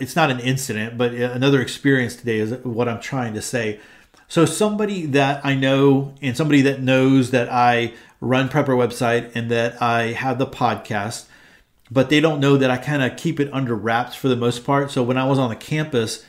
it's 0.00 0.16
not 0.16 0.30
an 0.30 0.40
incident, 0.40 0.98
but 0.98 1.12
another 1.14 1.60
experience 1.62 2.16
today 2.16 2.38
is 2.38 2.52
what 2.64 2.88
I'm 2.88 3.00
trying 3.00 3.34
to 3.34 3.42
say. 3.42 3.78
So 4.26 4.44
somebody 4.44 5.06
that 5.06 5.44
I 5.44 5.54
know 5.54 6.14
and 6.20 6.36
somebody 6.36 6.62
that 6.62 6.82
knows 6.82 7.30
that 7.30 7.48
I 7.48 7.94
run 8.20 8.48
Prepper 8.48 8.76
website 8.76 9.30
and 9.36 9.50
that 9.52 9.80
I 9.80 10.12
have 10.12 10.38
the 10.38 10.46
podcast, 10.46 11.26
but 11.90 12.10
they 12.10 12.20
don't 12.20 12.40
know 12.40 12.56
that 12.56 12.70
I 12.70 12.76
kind 12.76 13.02
of 13.02 13.16
keep 13.16 13.38
it 13.38 13.48
under 13.52 13.74
wraps 13.74 14.16
for 14.16 14.28
the 14.28 14.36
most 14.36 14.64
part. 14.64 14.90
So 14.90 15.02
when 15.02 15.16
I 15.16 15.24
was 15.24 15.38
on 15.38 15.48
the 15.48 15.56
campus, 15.56 16.26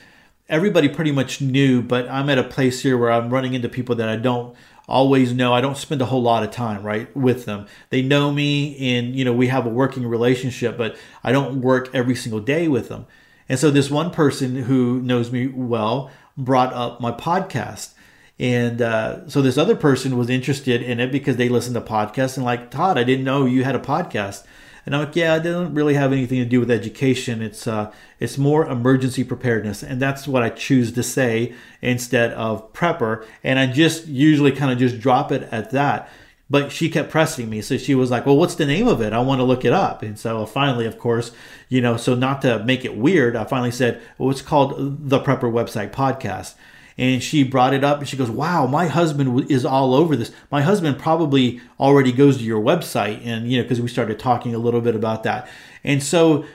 everybody 0.50 0.90
pretty 0.90 1.12
much 1.12 1.40
knew, 1.40 1.82
but 1.82 2.10
I'm 2.10 2.30
at 2.30 2.38
a 2.38 2.44
place 2.44 2.82
here 2.82 2.98
where 2.98 3.12
I'm 3.12 3.30
running 3.30 3.54
into 3.54 3.70
people 3.70 3.96
that 3.96 4.10
I 4.10 4.16
don't 4.16 4.56
always 4.88 5.32
know. 5.32 5.54
I 5.54 5.62
don't 5.62 5.78
spend 5.78 6.02
a 6.02 6.06
whole 6.06 6.22
lot 6.22 6.44
of 6.44 6.52
time, 6.52 6.84
right, 6.84 7.16
with 7.16 7.46
them. 7.46 7.68
They 7.92 8.02
know 8.02 8.32
me 8.32 8.98
and, 8.98 9.16
you 9.16 9.24
know, 9.24 9.34
we 9.34 9.48
have 9.48 9.66
a 9.66 9.70
working 9.70 10.06
relationship, 10.08 10.78
but 10.78 10.98
I 11.24 11.32
don't 11.32 11.62
work 11.62 11.94
every 11.94 12.16
single 12.16 12.40
day 12.40 12.68
with 12.68 12.90
them. 12.90 13.06
And 13.48 13.60
so 13.60 13.72
this 13.72 13.90
one 13.90 14.12
person 14.12 14.56
who 14.56 15.00
knows 15.02 15.32
me 15.32 15.48
well 15.48 16.12
brought 16.36 16.74
up 16.74 17.00
my 17.00 17.12
podcast. 17.12 17.94
And 18.40 18.82
uh, 18.82 19.28
so 19.28 19.42
this 19.42 19.58
other 19.58 19.76
person 19.76 20.18
was 20.18 20.30
interested 20.30 20.82
in 20.82 21.00
it 21.00 21.12
because 21.12 21.38
they 21.38 21.50
listened 21.50 21.76
to 21.76 21.82
podcasts 21.82 22.38
and 22.38 22.46
like, 22.46 22.72
Todd, 22.72 22.98
I 22.98 23.04
didn't 23.04 23.26
know 23.26 23.46
you 23.46 23.64
had 23.64 23.76
a 23.76 23.80
podcast. 23.80 24.46
And 24.86 24.96
I'm 24.96 25.06
like, 25.06 25.16
yeah, 25.16 25.36
it 25.36 25.44
doesn't 25.44 25.74
really 25.74 25.94
have 25.94 26.12
anything 26.12 26.40
to 26.40 26.46
do 26.46 26.60
with 26.60 26.72
education. 26.72 27.42
It's 27.42 27.68
uh, 27.68 27.92
it's 28.20 28.38
more 28.38 28.66
emergency 28.66 29.24
preparedness, 29.24 29.84
and 29.84 30.02
that's 30.02 30.28
what 30.28 30.44
I 30.44 30.50
choose 30.50 30.92
to 30.94 31.04
say 31.04 31.54
instead 31.82 32.32
of 32.34 32.72
prepper. 32.74 33.26
And 33.44 33.60
I 33.60 33.68
just 33.68 34.08
usually 34.08 34.52
kind 34.52 34.72
of 34.72 34.78
just 34.78 35.00
drop 35.00 35.32
it 35.32 35.48
at 35.52 35.72
that. 35.72 36.10
But 36.52 36.72
she 36.72 36.90
kept 36.90 37.12
pressing 37.12 37.48
me, 37.48 37.62
so 37.62 37.78
she 37.78 37.94
was 37.94 38.10
like, 38.10 38.26
"Well, 38.26 38.38
what's 38.38 38.56
the 38.56 38.66
name 38.66 38.88
of 38.88 39.02
it? 39.02 39.14
I 39.14 39.20
want 39.20 39.40
to 39.40 39.44
look 39.46 39.64
it 39.64 39.74
up." 39.74 40.02
And 40.02 40.18
so 40.18 40.46
finally, 40.48 40.88
of 40.88 40.98
course, 40.98 41.32
you 41.68 41.80
know, 41.80 41.96
so 41.96 42.16
not 42.16 42.42
to 42.42 42.64
make 42.64 42.84
it 42.84 42.98
weird, 42.98 43.36
I 43.36 43.44
finally 43.44 43.72
said, 43.72 44.02
"Well, 44.18 44.32
it's 44.32 44.42
called 44.42 45.10
the 45.10 45.20
Prepper 45.20 45.52
Website 45.52 45.92
Podcast." 45.92 46.56
And 47.00 47.24
she 47.24 47.44
brought 47.44 47.74
it 47.74 47.84
up 47.84 48.00
and 48.00 48.08
she 48.08 48.18
goes, 48.18 48.30
"Wow, 48.30 48.68
my 48.68 48.88
husband 48.88 49.50
is 49.50 49.66
all 49.66 49.96
over 49.96 50.16
this. 50.16 50.32
My 50.52 50.62
husband 50.62 51.00
probably 51.00 51.62
already 51.80 52.12
goes 52.12 52.38
to 52.38 52.44
your 52.44 52.62
website." 52.62 53.26
And 53.26 53.50
you 53.50 53.58
know, 53.58 53.64
because 53.64 53.80
we 53.80 53.88
started 53.88 54.20
talking 54.20 54.54
a 54.54 54.60
little 54.60 54.82
bit 54.82 54.96
about 54.96 55.24
that, 55.24 55.50
and 55.84 56.04
so 56.04 56.46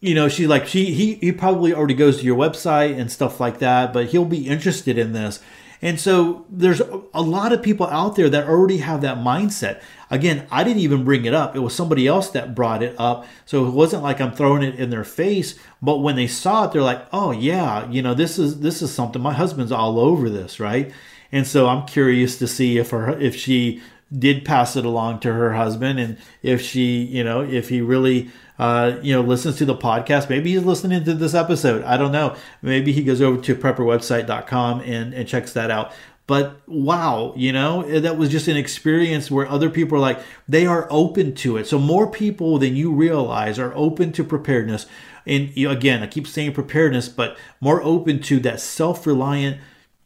you 0.00 0.14
know, 0.14 0.28
she 0.28 0.48
like 0.48 0.66
she 0.66 0.92
he 0.92 1.14
he 1.14 1.30
probably 1.30 1.72
already 1.72 1.94
goes 1.94 2.18
to 2.18 2.24
your 2.24 2.36
website 2.36 2.98
and 2.98 3.10
stuff 3.10 3.38
like 3.38 3.60
that, 3.60 3.92
but 3.92 4.06
he'll 4.06 4.24
be 4.24 4.48
interested 4.48 4.98
in 4.98 5.12
this. 5.12 5.40
And 5.82 5.98
so 5.98 6.46
there's 6.48 6.80
a 6.80 7.20
lot 7.20 7.52
of 7.52 7.60
people 7.60 7.88
out 7.88 8.14
there 8.14 8.30
that 8.30 8.46
already 8.46 8.78
have 8.78 9.00
that 9.00 9.18
mindset. 9.18 9.82
Again, 10.10 10.46
I 10.48 10.62
didn't 10.62 10.78
even 10.78 11.02
bring 11.04 11.24
it 11.24 11.34
up. 11.34 11.56
It 11.56 11.58
was 11.58 11.74
somebody 11.74 12.06
else 12.06 12.30
that 12.30 12.54
brought 12.54 12.84
it 12.84 12.94
up. 12.98 13.26
So 13.46 13.66
it 13.66 13.70
wasn't 13.70 14.04
like 14.04 14.20
I'm 14.20 14.30
throwing 14.30 14.62
it 14.62 14.76
in 14.76 14.90
their 14.90 15.02
face, 15.02 15.58
but 15.82 15.98
when 15.98 16.14
they 16.14 16.28
saw 16.28 16.64
it, 16.64 16.72
they're 16.72 16.82
like, 16.82 17.04
"Oh 17.12 17.32
yeah, 17.32 17.90
you 17.90 18.00
know, 18.00 18.14
this 18.14 18.38
is 18.38 18.60
this 18.60 18.80
is 18.80 18.92
something 18.92 19.20
my 19.20 19.32
husband's 19.32 19.72
all 19.72 19.98
over 19.98 20.30
this, 20.30 20.60
right?" 20.60 20.92
And 21.32 21.46
so 21.46 21.66
I'm 21.66 21.86
curious 21.86 22.38
to 22.38 22.46
see 22.46 22.78
if 22.78 22.90
her 22.90 23.18
if 23.18 23.34
she 23.34 23.82
did 24.18 24.44
pass 24.44 24.76
it 24.76 24.84
along 24.84 25.20
to 25.20 25.32
her 25.32 25.54
husband 25.54 25.98
and 25.98 26.18
if 26.42 26.60
she, 26.60 27.02
you 27.02 27.24
know, 27.24 27.40
if 27.42 27.68
he 27.68 27.80
really 27.80 28.30
uh, 28.58 28.98
you 29.02 29.12
know, 29.12 29.22
listens 29.22 29.56
to 29.56 29.64
the 29.64 29.74
podcast. 29.74 30.28
Maybe 30.28 30.52
he's 30.52 30.62
listening 30.62 31.02
to 31.04 31.14
this 31.14 31.34
episode. 31.34 31.82
I 31.82 31.96
don't 31.96 32.12
know. 32.12 32.36
Maybe 32.60 32.92
he 32.92 33.02
goes 33.02 33.20
over 33.20 33.40
to 33.42 33.56
prepperwebsite.com 33.56 34.82
and, 34.82 35.12
and 35.12 35.26
checks 35.26 35.52
that 35.54 35.70
out. 35.70 35.92
But 36.28 36.60
wow, 36.68 37.34
you 37.36 37.52
know, 37.52 37.82
that 37.82 38.16
was 38.16 38.28
just 38.28 38.46
an 38.46 38.56
experience 38.56 39.30
where 39.30 39.48
other 39.48 39.68
people 39.68 39.98
are 39.98 40.00
like, 40.00 40.20
they 40.48 40.64
are 40.66 40.86
open 40.90 41.34
to 41.36 41.56
it. 41.56 41.66
So 41.66 41.78
more 41.78 42.08
people 42.08 42.58
than 42.58 42.76
you 42.76 42.92
realize 42.92 43.58
are 43.58 43.74
open 43.74 44.12
to 44.12 44.22
preparedness. 44.22 44.86
And 45.26 45.56
again, 45.56 46.02
I 46.02 46.06
keep 46.06 46.26
saying 46.26 46.52
preparedness, 46.52 47.08
but 47.08 47.36
more 47.60 47.82
open 47.82 48.20
to 48.22 48.38
that 48.40 48.60
self 48.60 49.06
reliant 49.06 49.58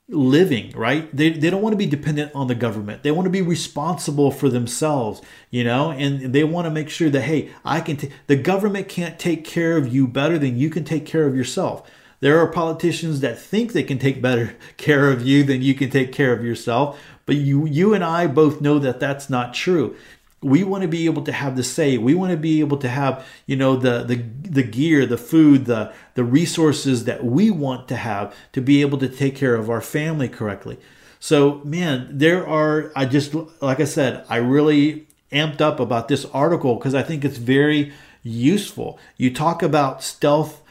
living, 0.08 0.70
right? 0.72 1.14
They, 1.14 1.30
they 1.30 1.50
don't 1.50 1.62
want 1.62 1.72
to 1.72 1.78
be 1.78 1.86
dependent 1.86 2.32
on 2.34 2.46
the 2.46 2.54
government. 2.54 3.02
They 3.02 3.10
want 3.10 3.26
to 3.26 3.30
be 3.30 3.42
responsible 3.42 4.30
for 4.30 4.48
themselves, 4.48 5.20
you 5.50 5.64
know, 5.64 5.90
and 5.90 6.32
they 6.32 6.44
want 6.44 6.66
to 6.66 6.70
make 6.70 6.88
sure 6.88 7.10
that, 7.10 7.22
hey, 7.22 7.50
I 7.64 7.80
can, 7.80 7.96
t- 7.96 8.10
the 8.28 8.36
government 8.36 8.88
can't 8.88 9.18
take 9.18 9.44
care 9.44 9.76
of 9.76 9.92
you 9.92 10.06
better 10.06 10.38
than 10.38 10.58
you 10.58 10.70
can 10.70 10.84
take 10.84 11.06
care 11.06 11.26
of 11.26 11.34
yourself. 11.34 11.90
There 12.20 12.38
are 12.38 12.46
politicians 12.46 13.20
that 13.20 13.38
think 13.38 13.72
they 13.72 13.82
can 13.82 13.98
take 13.98 14.22
better 14.22 14.56
care 14.76 15.10
of 15.10 15.26
you 15.26 15.42
than 15.42 15.62
you 15.62 15.74
can 15.74 15.90
take 15.90 16.12
care 16.12 16.32
of 16.32 16.44
yourself. 16.44 17.00
But 17.26 17.36
you, 17.36 17.66
you 17.66 17.92
and 17.92 18.04
I 18.04 18.28
both 18.28 18.60
know 18.60 18.78
that 18.78 19.00
that's 19.00 19.28
not 19.28 19.52
true 19.52 19.96
we 20.42 20.62
want 20.62 20.82
to 20.82 20.88
be 20.88 21.06
able 21.06 21.22
to 21.22 21.32
have 21.32 21.56
the 21.56 21.64
say. 21.64 21.96
We 21.98 22.14
want 22.14 22.30
to 22.30 22.36
be 22.36 22.60
able 22.60 22.76
to 22.78 22.88
have 22.88 23.26
you 23.46 23.56
know 23.56 23.76
the 23.76 24.02
the 24.04 24.16
the 24.16 24.62
gear 24.62 25.06
the 25.06 25.18
food 25.18 25.64
the 25.64 25.92
the 26.14 26.24
resources 26.24 27.04
that 27.04 27.24
we 27.24 27.50
want 27.50 27.88
to 27.88 27.96
have 27.96 28.34
to 28.52 28.60
be 28.60 28.80
able 28.80 28.98
to 28.98 29.08
take 29.08 29.36
care 29.36 29.54
of 29.54 29.70
our 29.70 29.80
family 29.80 30.28
correctly. 30.28 30.78
So 31.18 31.60
man 31.64 32.08
there 32.10 32.46
are 32.46 32.92
i 32.94 33.06
just 33.06 33.34
like 33.62 33.80
i 33.80 33.84
said 33.84 34.24
i 34.28 34.36
really 34.36 35.08
amped 35.32 35.60
up 35.60 35.80
about 35.80 36.08
this 36.08 36.24
article 36.26 36.76
because 36.76 36.94
i 36.94 37.02
think 37.02 37.24
it's 37.24 37.38
very 37.38 37.92
useful. 38.22 38.98
You 39.16 39.32
talk 39.32 39.62
about 39.62 40.02
stealth 40.02 40.62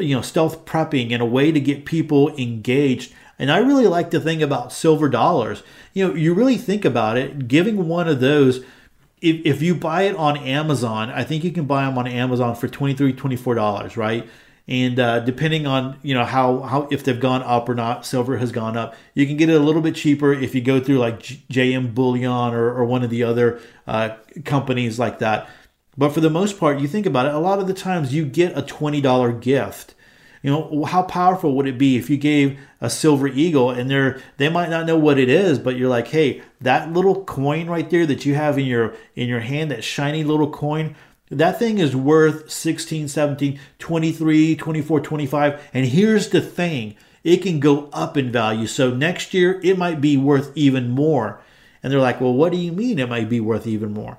you 0.00 0.14
know 0.14 0.22
stealth 0.22 0.64
prepping 0.64 1.12
and 1.12 1.20
a 1.20 1.26
way 1.26 1.52
to 1.52 1.60
get 1.60 1.84
people 1.84 2.34
engaged. 2.36 3.12
And 3.38 3.50
I 3.50 3.58
really 3.58 3.86
like 3.86 4.10
to 4.12 4.20
think 4.20 4.40
about 4.40 4.72
silver 4.72 5.08
dollars. 5.08 5.62
You 5.92 6.08
know, 6.08 6.14
you 6.14 6.32
really 6.32 6.56
think 6.56 6.84
about 6.84 7.16
it, 7.16 7.48
giving 7.48 7.88
one 7.88 8.08
of 8.08 8.20
those 8.20 8.64
if, 9.22 9.46
if 9.46 9.62
you 9.62 9.74
buy 9.74 10.02
it 10.02 10.16
on 10.16 10.36
Amazon, 10.36 11.10
I 11.10 11.24
think 11.24 11.44
you 11.44 11.52
can 11.52 11.64
buy 11.64 11.84
them 11.84 11.96
on 11.96 12.06
Amazon 12.06 12.54
for 12.54 12.68
$23, 12.68 13.14
$24, 13.14 13.96
right? 13.96 14.28
and 14.68 15.00
uh, 15.00 15.20
depending 15.20 15.66
on 15.66 15.98
you 16.02 16.14
know 16.14 16.24
how 16.24 16.60
how 16.60 16.88
if 16.90 17.02
they've 17.04 17.18
gone 17.18 17.42
up 17.42 17.68
or 17.68 17.74
not, 17.74 18.06
silver 18.06 18.38
has 18.38 18.52
gone 18.52 18.76
up. 18.76 18.94
You 19.14 19.26
can 19.26 19.36
get 19.36 19.48
it 19.48 19.60
a 19.60 19.64
little 19.64 19.82
bit 19.82 19.94
cheaper 19.94 20.32
if 20.32 20.54
you 20.54 20.60
go 20.60 20.80
through 20.80 20.98
like 20.98 21.20
JM 21.20 21.94
Bullion 21.94 22.54
or, 22.54 22.72
or 22.72 22.84
one 22.84 23.02
of 23.02 23.10
the 23.10 23.24
other 23.24 23.60
uh, 23.86 24.10
companies 24.44 24.98
like 24.98 25.18
that. 25.18 25.48
But 25.96 26.10
for 26.10 26.20
the 26.20 26.30
most 26.30 26.58
part, 26.58 26.80
you 26.80 26.88
think 26.88 27.06
about 27.06 27.26
it, 27.26 27.34
a 27.34 27.38
lot 27.38 27.58
of 27.58 27.66
the 27.66 27.74
times 27.74 28.14
you 28.14 28.24
get 28.24 28.56
a 28.56 28.62
$20 28.62 29.40
gift. 29.42 29.94
You 30.42 30.50
know, 30.50 30.84
how 30.84 31.02
powerful 31.02 31.54
would 31.54 31.68
it 31.68 31.78
be 31.78 31.96
if 31.96 32.10
you 32.10 32.16
gave 32.16 32.58
a 32.80 32.90
silver 32.90 33.28
eagle 33.28 33.70
and 33.70 33.88
they're 33.88 34.20
they 34.38 34.48
might 34.48 34.70
not 34.70 34.86
know 34.86 34.98
what 34.98 35.18
it 35.18 35.28
is, 35.28 35.58
but 35.58 35.76
you're 35.76 35.88
like, 35.88 36.08
hey, 36.08 36.42
that 36.60 36.92
little 36.92 37.24
coin 37.24 37.68
right 37.68 37.88
there 37.88 38.06
that 38.06 38.26
you 38.26 38.34
have 38.34 38.58
in 38.58 38.66
your 38.66 38.94
in 39.14 39.28
your 39.28 39.40
hand, 39.40 39.70
that 39.70 39.84
shiny 39.84 40.24
little 40.24 40.50
coin, 40.50 40.96
that 41.30 41.58
thing 41.58 41.78
is 41.78 41.96
worth 41.96 42.50
16, 42.50 43.08
17, 43.08 43.58
23, 43.78 44.56
24, 44.56 45.00
25. 45.00 45.70
And 45.72 45.86
here's 45.86 46.28
the 46.28 46.40
thing 46.42 46.96
it 47.24 47.38
can 47.38 47.60
go 47.60 47.88
up 47.92 48.16
in 48.16 48.30
value. 48.32 48.66
So 48.66 48.90
next 48.90 49.32
year, 49.32 49.60
it 49.62 49.78
might 49.78 50.00
be 50.00 50.16
worth 50.16 50.52
even 50.54 50.90
more. 50.90 51.40
And 51.82 51.92
they're 51.92 52.00
like, 52.00 52.20
well, 52.20 52.34
what 52.34 52.52
do 52.52 52.58
you 52.58 52.72
mean 52.72 52.98
it 52.98 53.08
might 53.08 53.28
be 53.28 53.40
worth 53.40 53.66
even 53.66 53.92
more? 53.92 54.18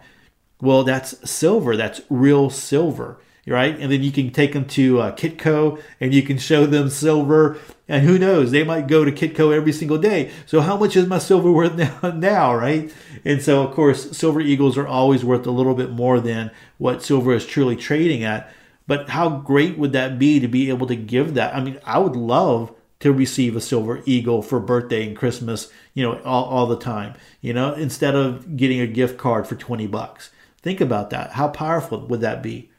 Well, 0.62 0.84
that's 0.84 1.30
silver. 1.30 1.76
That's 1.78 2.02
real 2.10 2.50
silver, 2.50 3.20
right? 3.48 3.78
And 3.78 3.92
then 3.92 4.04
you 4.04 4.12
can 4.12 4.32
take 4.32 4.54
them 4.54 4.66
to 4.66 5.02
uh, 5.02 5.16
Kitco 5.16 5.82
and 6.00 6.14
you 6.14 6.24
can 6.24 6.38
show 6.38 6.66
them 6.66 6.90
silver. 6.90 7.58
And 7.88 8.06
who 8.06 8.18
knows, 8.18 8.52
they 8.52 8.64
might 8.64 8.88
go 8.88 9.04
to 9.04 9.12
Kitco 9.12 9.54
every 9.54 9.74
single 9.74 9.98
day. 9.98 10.32
So 10.46 10.62
how 10.62 10.78
much 10.78 10.96
is 10.96 11.08
my 11.08 11.20
silver 11.20 11.52
worth 11.52 11.76
now, 11.76 12.12
now, 12.12 12.56
right? 12.56 12.94
And 13.26 13.42
so, 13.42 13.64
of 13.64 13.74
course, 13.74 14.16
silver 14.18 14.42
eagles 14.42 14.78
are 14.78 14.88
always 14.88 15.26
worth 15.26 15.46
a 15.46 15.52
little 15.52 15.76
bit 15.76 15.92
more 15.92 16.20
than 16.20 16.52
what 16.78 17.04
silver 17.04 17.34
is 17.34 17.46
truly 17.46 17.76
trading 17.76 18.24
at. 18.24 18.52
But 18.88 19.10
how 19.10 19.30
great 19.30 19.78
would 19.78 19.94
that 19.94 20.20
be 20.20 20.40
to 20.40 20.48
be 20.48 20.70
able 20.70 20.88
to 20.88 20.96
give 20.96 21.36
that? 21.36 21.56
I 21.56 21.62
mean, 21.62 21.80
I 21.86 22.00
would 22.00 22.16
love 22.16 22.74
to 23.00 23.12
receive 23.12 23.56
a 23.56 23.62
silver 23.62 24.02
eagle 24.06 24.42
for 24.42 24.60
birthday 24.60 25.06
and 25.06 25.16
Christmas, 25.16 25.70
you 25.94 26.04
know, 26.04 26.22
all, 26.24 26.46
all 26.46 26.68
the 26.68 26.78
time, 26.78 27.16
you 27.42 27.54
know, 27.54 27.74
instead 27.74 28.16
of 28.16 28.56
getting 28.56 28.80
a 28.80 28.88
gift 28.88 29.18
card 29.18 29.46
for 29.46 29.56
20 29.56 29.88
bucks. 29.88 30.30
Think 30.62 30.80
about 30.80 31.10
that. 31.10 31.32
How 31.34 31.50
powerful 31.50 32.08
would 32.08 32.22
that 32.22 32.42
be? 32.42 32.70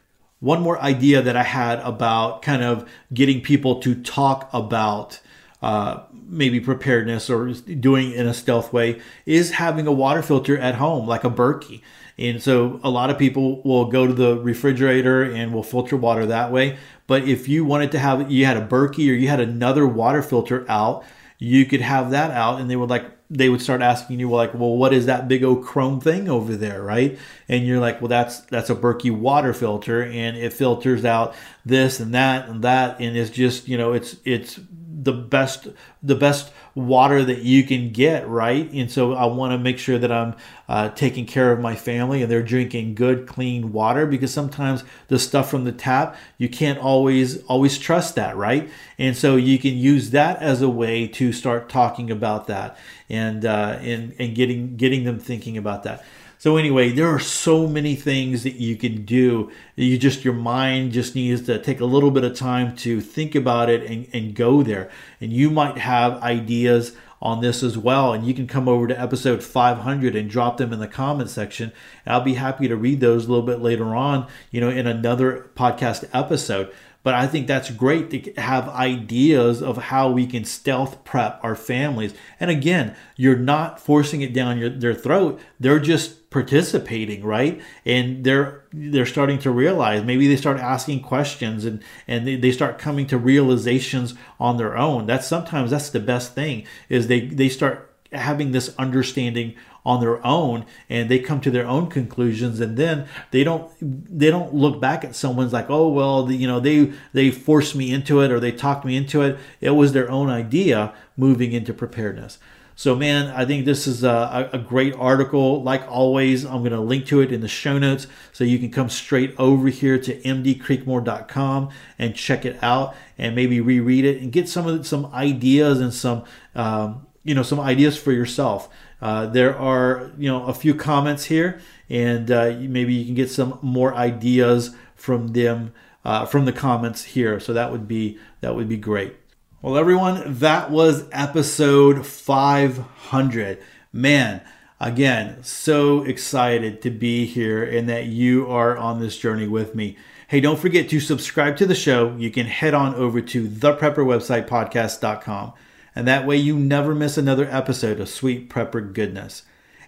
One 0.44 0.60
more 0.60 0.78
idea 0.78 1.22
that 1.22 1.38
I 1.38 1.42
had 1.42 1.78
about 1.78 2.42
kind 2.42 2.62
of 2.62 2.86
getting 3.14 3.40
people 3.40 3.80
to 3.80 3.94
talk 3.94 4.50
about 4.52 5.18
uh, 5.62 6.02
maybe 6.12 6.60
preparedness 6.60 7.30
or 7.30 7.50
doing 7.50 8.12
in 8.12 8.26
a 8.26 8.34
stealth 8.34 8.70
way 8.70 9.00
is 9.24 9.52
having 9.52 9.86
a 9.86 9.92
water 9.92 10.20
filter 10.20 10.58
at 10.58 10.74
home, 10.74 11.08
like 11.08 11.24
a 11.24 11.30
Berkey. 11.30 11.80
And 12.18 12.42
so 12.42 12.78
a 12.84 12.90
lot 12.90 13.08
of 13.08 13.16
people 13.16 13.62
will 13.62 13.86
go 13.86 14.06
to 14.06 14.12
the 14.12 14.38
refrigerator 14.38 15.22
and 15.22 15.54
will 15.54 15.62
filter 15.62 15.96
water 15.96 16.26
that 16.26 16.52
way. 16.52 16.76
But 17.06 17.26
if 17.26 17.48
you 17.48 17.64
wanted 17.64 17.90
to 17.92 17.98
have, 17.98 18.30
you 18.30 18.44
had 18.44 18.58
a 18.58 18.66
Berkey 18.66 19.08
or 19.10 19.14
you 19.14 19.28
had 19.28 19.40
another 19.40 19.86
water 19.86 20.20
filter 20.20 20.66
out, 20.70 21.04
you 21.38 21.64
could 21.64 21.80
have 21.80 22.10
that 22.10 22.30
out 22.32 22.60
and 22.60 22.70
they 22.70 22.76
would 22.76 22.90
like 22.90 23.13
they 23.30 23.48
would 23.48 23.62
start 23.62 23.80
asking 23.80 24.20
you 24.20 24.28
well, 24.28 24.38
like 24.38 24.54
well 24.54 24.76
what 24.76 24.92
is 24.92 25.06
that 25.06 25.28
big 25.28 25.42
old 25.42 25.64
chrome 25.64 26.00
thing 26.00 26.28
over 26.28 26.56
there 26.56 26.82
right? 26.82 27.18
And 27.48 27.66
you're 27.66 27.80
like 27.80 28.00
well 28.00 28.08
that's 28.08 28.40
that's 28.40 28.70
a 28.70 28.74
berkey 28.74 29.10
water 29.10 29.52
filter 29.52 30.02
and 30.02 30.36
it 30.36 30.52
filters 30.52 31.04
out 31.04 31.34
this 31.64 32.00
and 32.00 32.14
that 32.14 32.48
and 32.48 32.62
that 32.62 33.00
and 33.00 33.16
it's 33.16 33.30
just 33.30 33.68
you 33.68 33.78
know 33.78 33.92
it's 33.92 34.16
it's 34.24 34.60
the 35.04 35.12
best 35.12 35.68
the 36.02 36.14
best 36.14 36.52
water 36.74 37.24
that 37.24 37.42
you 37.42 37.62
can 37.64 37.92
get 37.92 38.28
right? 38.28 38.70
And 38.72 38.90
so 38.90 39.14
i 39.14 39.24
want 39.24 39.52
to 39.52 39.58
make 39.58 39.78
sure 39.78 39.98
that 39.98 40.10
i'm 40.10 40.34
uh, 40.68 40.88
taking 40.90 41.26
care 41.26 41.52
of 41.52 41.60
my 41.60 41.76
family 41.76 42.22
and 42.22 42.30
they're 42.30 42.42
drinking 42.42 42.94
good 42.94 43.26
clean 43.26 43.72
water 43.72 44.06
because 44.06 44.32
sometimes 44.32 44.82
the 45.08 45.18
stuff 45.18 45.50
from 45.50 45.64
the 45.64 45.72
tap 45.72 46.16
you 46.38 46.48
can't 46.48 46.78
always 46.78 47.42
always 47.44 47.78
trust 47.78 48.14
that 48.14 48.36
right? 48.36 48.68
And 48.98 49.16
so 49.16 49.36
you 49.36 49.58
can 49.58 49.76
use 49.76 50.10
that 50.10 50.40
as 50.40 50.62
a 50.62 50.68
way 50.68 51.06
to 51.08 51.32
start 51.32 51.68
talking 51.68 52.10
about 52.10 52.46
that 52.46 52.76
and 53.08 53.44
uh, 53.44 53.78
and 53.80 54.14
and 54.18 54.34
getting 54.34 54.76
getting 54.76 55.04
them 55.04 55.18
thinking 55.18 55.56
about 55.56 55.82
that 55.84 56.04
so 56.44 56.58
anyway, 56.58 56.90
there 56.90 57.08
are 57.08 57.18
so 57.18 57.66
many 57.66 57.94
things 57.94 58.42
that 58.42 58.56
you 58.56 58.76
can 58.76 59.06
do. 59.06 59.50
You 59.76 59.96
just 59.96 60.26
your 60.26 60.34
mind 60.34 60.92
just 60.92 61.14
needs 61.14 61.40
to 61.46 61.58
take 61.58 61.80
a 61.80 61.86
little 61.86 62.10
bit 62.10 62.22
of 62.22 62.36
time 62.36 62.76
to 62.76 63.00
think 63.00 63.34
about 63.34 63.70
it 63.70 63.90
and, 63.90 64.06
and 64.12 64.34
go 64.34 64.62
there. 64.62 64.90
And 65.22 65.32
you 65.32 65.48
might 65.48 65.78
have 65.78 66.22
ideas 66.22 66.94
on 67.22 67.40
this 67.40 67.62
as 67.62 67.78
well. 67.78 68.12
And 68.12 68.26
you 68.26 68.34
can 68.34 68.46
come 68.46 68.68
over 68.68 68.86
to 68.86 69.00
episode 69.00 69.42
500 69.42 70.14
and 70.14 70.28
drop 70.28 70.58
them 70.58 70.70
in 70.74 70.80
the 70.80 70.86
comment 70.86 71.30
section. 71.30 71.72
I'll 72.06 72.20
be 72.20 72.34
happy 72.34 72.68
to 72.68 72.76
read 72.76 73.00
those 73.00 73.24
a 73.24 73.30
little 73.30 73.46
bit 73.46 73.62
later 73.62 73.94
on, 73.94 74.28
you 74.50 74.60
know, 74.60 74.68
in 74.68 74.86
another 74.86 75.50
podcast 75.56 76.06
episode. 76.12 76.70
But 77.02 77.14
I 77.14 77.26
think 77.26 77.46
that's 77.46 77.70
great 77.70 78.10
to 78.10 78.40
have 78.40 78.68
ideas 78.68 79.62
of 79.62 79.76
how 79.76 80.10
we 80.10 80.26
can 80.26 80.44
stealth 80.44 81.04
prep 81.04 81.38
our 81.42 81.54
families. 81.54 82.14
And 82.40 82.50
again, 82.50 82.96
you're 83.16 83.36
not 83.36 83.78
forcing 83.78 84.22
it 84.22 84.32
down 84.32 84.58
your, 84.58 84.70
their 84.70 84.94
throat. 84.94 85.38
They're 85.60 85.78
just 85.78 86.23
participating, 86.34 87.24
right? 87.24 87.62
And 87.86 88.24
they're 88.24 88.64
they're 88.72 89.06
starting 89.06 89.38
to 89.38 89.52
realize. 89.52 90.02
Maybe 90.02 90.26
they 90.26 90.34
start 90.34 90.58
asking 90.58 91.02
questions 91.02 91.64
and 91.64 91.80
and 92.08 92.26
they, 92.26 92.34
they 92.34 92.50
start 92.50 92.76
coming 92.76 93.06
to 93.06 93.16
realizations 93.16 94.14
on 94.40 94.56
their 94.56 94.76
own. 94.76 95.06
That's 95.06 95.28
sometimes 95.28 95.70
that's 95.70 95.90
the 95.90 96.00
best 96.00 96.34
thing 96.34 96.66
is 96.88 97.06
they 97.06 97.20
they 97.28 97.48
start 97.48 97.88
having 98.10 98.50
this 98.50 98.74
understanding 98.78 99.54
on 99.86 100.00
their 100.00 100.26
own 100.26 100.66
and 100.88 101.08
they 101.08 101.20
come 101.20 101.40
to 101.40 101.52
their 101.52 101.66
own 101.66 101.88
conclusions 101.88 102.58
and 102.58 102.76
then 102.76 103.06
they 103.30 103.44
don't 103.44 103.70
they 103.80 104.30
don't 104.30 104.54
look 104.54 104.80
back 104.80 105.04
at 105.04 105.14
someone's 105.14 105.52
like 105.52 105.68
oh 105.68 105.88
well 105.88 106.24
the, 106.24 106.34
you 106.34 106.46
know 106.46 106.58
they 106.58 106.90
they 107.12 107.30
forced 107.30 107.76
me 107.76 107.92
into 107.92 108.22
it 108.22 108.30
or 108.32 108.40
they 108.40 108.50
talked 108.52 108.86
me 108.86 108.96
into 108.96 109.20
it 109.20 109.36
it 109.60 109.70
was 109.70 109.92
their 109.92 110.10
own 110.10 110.30
idea 110.30 110.94
moving 111.18 111.52
into 111.52 111.74
preparedness 111.74 112.38
so 112.76 112.94
man 112.94 113.28
i 113.30 113.44
think 113.44 113.64
this 113.64 113.86
is 113.86 114.04
a, 114.04 114.50
a 114.52 114.58
great 114.58 114.94
article 114.94 115.62
like 115.62 115.86
always 115.88 116.44
i'm 116.44 116.60
going 116.60 116.72
to 116.72 116.80
link 116.80 117.06
to 117.06 117.20
it 117.20 117.32
in 117.32 117.40
the 117.40 117.48
show 117.48 117.78
notes 117.78 118.06
so 118.32 118.44
you 118.44 118.58
can 118.58 118.70
come 118.70 118.88
straight 118.88 119.34
over 119.38 119.68
here 119.68 119.98
to 119.98 120.18
mdcreekmore.com 120.22 121.70
and 121.98 122.14
check 122.14 122.44
it 122.44 122.56
out 122.62 122.94
and 123.18 123.34
maybe 123.34 123.60
reread 123.60 124.04
it 124.04 124.20
and 124.20 124.32
get 124.32 124.48
some 124.48 124.66
of 124.66 124.86
some 124.86 125.06
ideas 125.06 125.80
and 125.80 125.94
some 125.94 126.24
um, 126.54 127.06
you 127.22 127.34
know 127.34 127.42
some 127.42 127.60
ideas 127.60 127.96
for 127.96 128.12
yourself 128.12 128.68
uh, 129.04 129.26
there 129.26 129.54
are 129.54 130.10
you 130.16 130.30
know 130.30 130.46
a 130.46 130.54
few 130.54 130.74
comments 130.74 131.26
here, 131.26 131.60
and 131.90 132.30
uh, 132.30 132.56
maybe 132.58 132.94
you 132.94 133.04
can 133.04 133.14
get 133.14 133.30
some 133.30 133.58
more 133.60 133.94
ideas 133.94 134.74
from 134.94 135.28
them 135.28 135.74
uh, 136.06 136.24
from 136.24 136.46
the 136.46 136.52
comments 136.52 137.04
here. 137.04 137.38
So 137.38 137.52
that 137.52 137.70
would 137.70 137.86
be 137.86 138.18
that 138.40 138.54
would 138.54 138.66
be 138.66 138.78
great. 138.78 139.16
Well, 139.64 139.78
everyone, 139.78 140.40
that 140.40 140.70
was 140.70 141.08
episode 141.10 142.06
500. 142.06 143.62
Man, 143.94 144.42
again, 144.78 145.42
so 145.42 146.02
excited 146.02 146.82
to 146.82 146.90
be 146.90 147.24
here 147.24 147.64
and 147.64 147.88
that 147.88 148.04
you 148.04 148.46
are 148.46 148.76
on 148.76 149.00
this 149.00 149.16
journey 149.16 149.48
with 149.48 149.74
me. 149.74 149.96
Hey, 150.28 150.42
don't 150.42 150.58
forget 150.58 150.90
to 150.90 151.00
subscribe 151.00 151.56
to 151.56 151.64
the 151.64 151.74
show. 151.74 152.14
You 152.18 152.30
can 152.30 152.44
head 152.44 152.74
on 152.74 152.94
over 152.94 153.22
to 153.22 153.48
theprepperwebsitepodcast.com 153.48 155.52
and 155.96 156.06
that 156.06 156.26
way 156.26 156.36
you 156.36 156.58
never 156.58 156.94
miss 156.94 157.16
another 157.16 157.48
episode 157.50 158.00
of 158.00 158.10
Sweet 158.10 158.50
Prepper 158.50 158.92
Goodness. 158.92 159.44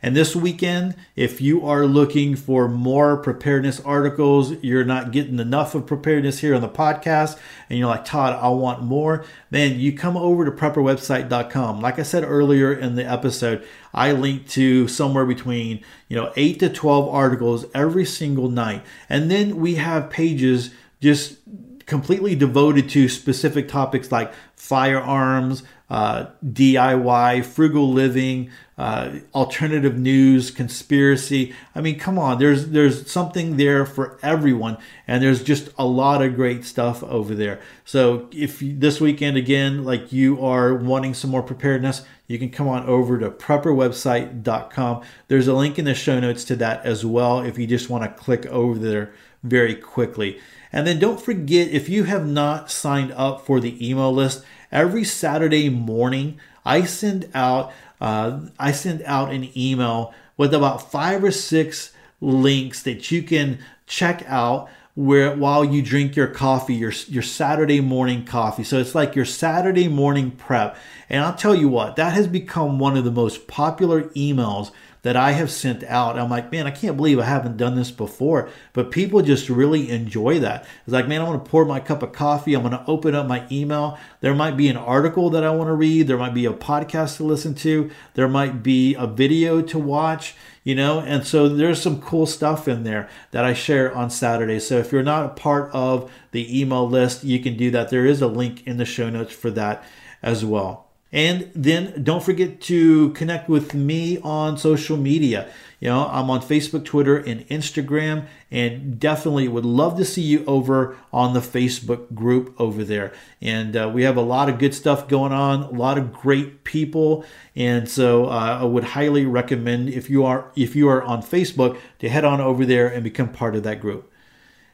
And 0.06 0.14
this 0.14 0.36
weekend, 0.36 0.94
if 1.16 1.40
you 1.40 1.66
are 1.66 1.84
looking 1.84 2.36
for 2.36 2.68
more 2.68 3.16
preparedness 3.16 3.80
articles, 3.80 4.52
you're 4.62 4.84
not 4.84 5.10
getting 5.10 5.40
enough 5.40 5.74
of 5.74 5.84
preparedness 5.84 6.38
here 6.38 6.54
on 6.54 6.60
the 6.60 6.68
podcast, 6.68 7.36
and 7.68 7.76
you're 7.76 7.88
like, 7.88 8.04
Todd, 8.04 8.38
I 8.40 8.50
want 8.50 8.84
more, 8.84 9.24
man, 9.50 9.80
you 9.80 9.92
come 9.92 10.16
over 10.16 10.44
to 10.44 10.52
prepperwebsite.com. 10.52 11.80
Like 11.80 11.98
I 11.98 12.04
said 12.04 12.22
earlier 12.22 12.72
in 12.72 12.94
the 12.94 13.04
episode, 13.04 13.66
I 13.92 14.12
link 14.12 14.46
to 14.50 14.86
somewhere 14.86 15.26
between, 15.26 15.82
you 16.06 16.14
know, 16.14 16.32
8 16.36 16.60
to 16.60 16.68
12 16.68 17.08
articles 17.12 17.66
every 17.74 18.04
single 18.04 18.48
night. 18.48 18.84
And 19.08 19.28
then 19.28 19.56
we 19.56 19.74
have 19.74 20.08
pages 20.08 20.70
just 21.00 21.38
completely 21.87 22.35
devoted 22.35 22.90
to 22.90 23.09
specific 23.09 23.68
topics 23.68 24.11
like 24.11 24.33
firearms, 24.57 25.62
uh, 25.88 26.27
DIY, 26.44 27.44
frugal 27.44 27.92
living, 27.92 28.51
uh, 28.77 29.20
alternative 29.35 29.96
news, 29.96 30.51
conspiracy. 30.51 31.55
I 31.77 31.81
mean, 31.81 31.99
come 31.99 32.18
on, 32.18 32.38
there's 32.38 32.70
there's 32.70 33.09
something 33.09 33.57
there 33.57 33.87
for 33.87 34.18
everyone, 34.20 34.79
and 35.07 35.22
there's 35.22 35.44
just 35.44 35.70
a 35.79 35.87
lot 35.87 36.22
of 36.22 36.35
great 36.35 36.64
stuff 36.64 37.05
over 37.05 37.35
there. 37.37 37.61
So 37.85 38.29
if 38.33 38.59
this 38.61 39.01
weekend 39.01 39.37
again, 39.37 39.85
like 39.85 40.12
you 40.12 40.44
are 40.44 40.75
wanting 40.75 41.14
some 41.14 41.31
more 41.31 41.42
preparedness, 41.42 42.05
you 42.27 42.38
can 42.38 42.51
come 42.51 42.66
on 42.66 42.85
over 42.87 43.18
to 43.18 43.31
prepperwebsite.com. 43.31 45.03
There's 45.29 45.46
a 45.46 45.55
link 45.55 45.79
in 45.79 45.85
the 45.85 45.94
show 45.94 46.18
notes 46.18 46.44
to 46.46 46.57
that 46.57 46.85
as 46.85 47.07
well 47.07 47.40
if 47.40 47.57
you 47.57 47.66
just 47.68 47.88
want 47.88 48.03
to 48.03 48.22
click 48.22 48.44
over 48.46 48.77
there 48.77 49.12
very 49.48 49.74
quickly. 49.74 50.40
And 50.72 50.87
then 50.87 50.98
don't 50.98 51.20
forget 51.20 51.68
if 51.68 51.88
you 51.88 52.04
have 52.04 52.26
not 52.26 52.70
signed 52.70 53.12
up 53.12 53.46
for 53.46 53.61
the 53.61 53.88
email 53.88 54.12
list, 54.12 54.44
every 54.70 55.04
Saturday 55.04 55.68
morning, 55.68 56.38
I 56.64 56.85
send 56.85 57.30
out 57.35 57.72
uh, 58.00 58.40
I 58.59 58.72
send 58.72 59.02
out 59.04 59.32
an 59.32 59.48
email 59.56 60.12
with 60.37 60.52
about 60.52 60.90
five 60.90 61.24
or 61.24 61.30
six 61.30 61.92
links 62.20 62.82
that 62.82 63.11
you 63.11 63.22
can 63.22 63.59
check 63.87 64.22
out 64.26 64.68
where 64.94 65.35
while 65.37 65.64
you 65.64 65.82
drink 65.82 66.16
your 66.16 66.26
coffee, 66.26 66.74
your 66.74 66.92
your 67.09 67.22
Saturday 67.22 67.80
morning 67.80 68.24
coffee. 68.24 68.64
So 68.64 68.78
it's 68.78 68.94
like 68.94 69.14
your 69.14 69.24
Saturday 69.24 69.88
morning 69.88 70.30
prep. 70.30 70.76
And 71.09 71.22
I'll 71.24 71.35
tell 71.35 71.54
you 71.54 71.68
what, 71.68 71.96
that 71.96 72.14
has 72.14 72.26
become 72.26 72.78
one 72.78 72.96
of 72.96 73.04
the 73.04 73.11
most 73.11 73.46
popular 73.46 74.04
emails 74.11 74.72
that 75.06 75.14
I 75.14 75.30
have 75.30 75.52
sent 75.52 75.84
out. 75.84 76.18
I'm 76.18 76.28
like, 76.28 76.50
man, 76.50 76.66
I 76.66 76.72
can't 76.72 76.96
believe 76.96 77.20
I 77.20 77.26
haven't 77.26 77.56
done 77.56 77.76
this 77.76 77.92
before. 77.92 78.50
But 78.72 78.90
people 78.90 79.22
just 79.22 79.48
really 79.48 79.88
enjoy 79.88 80.40
that. 80.40 80.66
It's 80.84 80.92
like, 80.92 81.06
man, 81.06 81.20
I'm 81.20 81.28
going 81.28 81.38
to 81.38 81.48
pour 81.48 81.64
my 81.64 81.78
cup 81.78 82.02
of 82.02 82.10
coffee. 82.10 82.54
I'm 82.54 82.62
going 82.62 82.72
to 82.72 82.84
open 82.88 83.14
up 83.14 83.28
my 83.28 83.46
email. 83.48 84.00
There 84.20 84.34
might 84.34 84.56
be 84.56 84.66
an 84.66 84.76
article 84.76 85.30
that 85.30 85.44
I 85.44 85.50
want 85.50 85.68
to 85.68 85.74
read. 85.74 86.08
There 86.08 86.18
might 86.18 86.34
be 86.34 86.44
a 86.44 86.52
podcast 86.52 87.18
to 87.18 87.22
listen 87.22 87.54
to. 87.54 87.88
There 88.14 88.26
might 88.26 88.64
be 88.64 88.96
a 88.96 89.06
video 89.06 89.62
to 89.62 89.78
watch, 89.78 90.34
you 90.64 90.74
know. 90.74 90.98
And 90.98 91.24
so 91.24 91.48
there's 91.48 91.80
some 91.80 92.02
cool 92.02 92.26
stuff 92.26 92.66
in 92.66 92.82
there 92.82 93.08
that 93.30 93.44
I 93.44 93.54
share 93.54 93.94
on 93.94 94.10
Saturday. 94.10 94.58
So 94.58 94.78
if 94.78 94.90
you're 94.90 95.04
not 95.04 95.24
a 95.24 95.34
part 95.34 95.70
of 95.72 96.10
the 96.32 96.60
email 96.60 96.88
list, 96.88 97.22
you 97.22 97.38
can 97.38 97.56
do 97.56 97.70
that. 97.70 97.90
There 97.90 98.06
is 98.06 98.22
a 98.22 98.26
link 98.26 98.66
in 98.66 98.76
the 98.76 98.84
show 98.84 99.08
notes 99.08 99.32
for 99.32 99.52
that 99.52 99.84
as 100.20 100.44
well. 100.44 100.86
And 101.12 101.50
then 101.54 102.02
don't 102.02 102.22
forget 102.22 102.60
to 102.62 103.10
connect 103.10 103.48
with 103.48 103.74
me 103.74 104.18
on 104.18 104.58
social 104.58 104.96
media. 104.96 105.48
You 105.78 105.88
know, 105.88 106.08
I'm 106.08 106.30
on 106.30 106.40
Facebook, 106.40 106.84
Twitter, 106.84 107.16
and 107.16 107.46
Instagram, 107.48 108.26
and 108.50 108.98
definitely 108.98 109.46
would 109.46 109.66
love 109.66 109.98
to 109.98 110.04
see 110.04 110.22
you 110.22 110.42
over 110.46 110.96
on 111.12 111.34
the 111.34 111.40
Facebook 111.40 112.14
group 112.14 112.54
over 112.58 112.82
there. 112.82 113.12
And 113.42 113.76
uh, 113.76 113.90
we 113.92 114.02
have 114.04 114.16
a 114.16 114.22
lot 114.22 114.48
of 114.48 114.58
good 114.58 114.74
stuff 114.74 115.06
going 115.06 115.32
on, 115.32 115.62
a 115.64 115.70
lot 115.70 115.98
of 115.98 116.12
great 116.14 116.64
people, 116.64 117.24
and 117.54 117.88
so 117.88 118.26
uh, 118.26 118.58
I 118.62 118.64
would 118.64 118.84
highly 118.84 119.26
recommend 119.26 119.90
if 119.90 120.08
you 120.08 120.24
are 120.24 120.50
if 120.56 120.74
you 120.74 120.88
are 120.88 121.02
on 121.02 121.22
Facebook 121.22 121.78
to 121.98 122.08
head 122.08 122.24
on 122.24 122.40
over 122.40 122.64
there 122.64 122.88
and 122.88 123.04
become 123.04 123.28
part 123.28 123.54
of 123.54 123.62
that 123.64 123.80
group. 123.80 124.10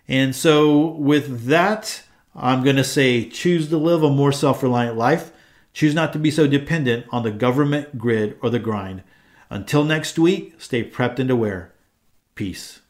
And 0.07 0.35
so 0.35 0.87
with 0.87 1.47
that, 1.47 2.05
I'm 2.35 2.63
going 2.63 2.77
to 2.77 2.85
say 2.85 3.29
choose 3.29 3.69
to 3.71 3.77
live 3.77 4.05
a 4.05 4.11
more 4.11 4.33
self-reliant 4.33 4.97
life 4.97 5.32
Choose 5.73 5.95
not 5.95 6.13
to 6.13 6.19
be 6.19 6.31
so 6.31 6.47
dependent 6.47 7.07
on 7.11 7.23
the 7.23 7.31
government, 7.31 7.97
grid, 7.97 8.37
or 8.43 8.51
the 8.51 8.59
grind. 8.59 9.03
Until 9.49 9.85
next 9.85 10.19
week, 10.19 10.55
stay 10.59 10.89
prepped 10.89 11.19
and 11.19 11.31
aware. 11.31 11.73
Peace. 12.35 12.82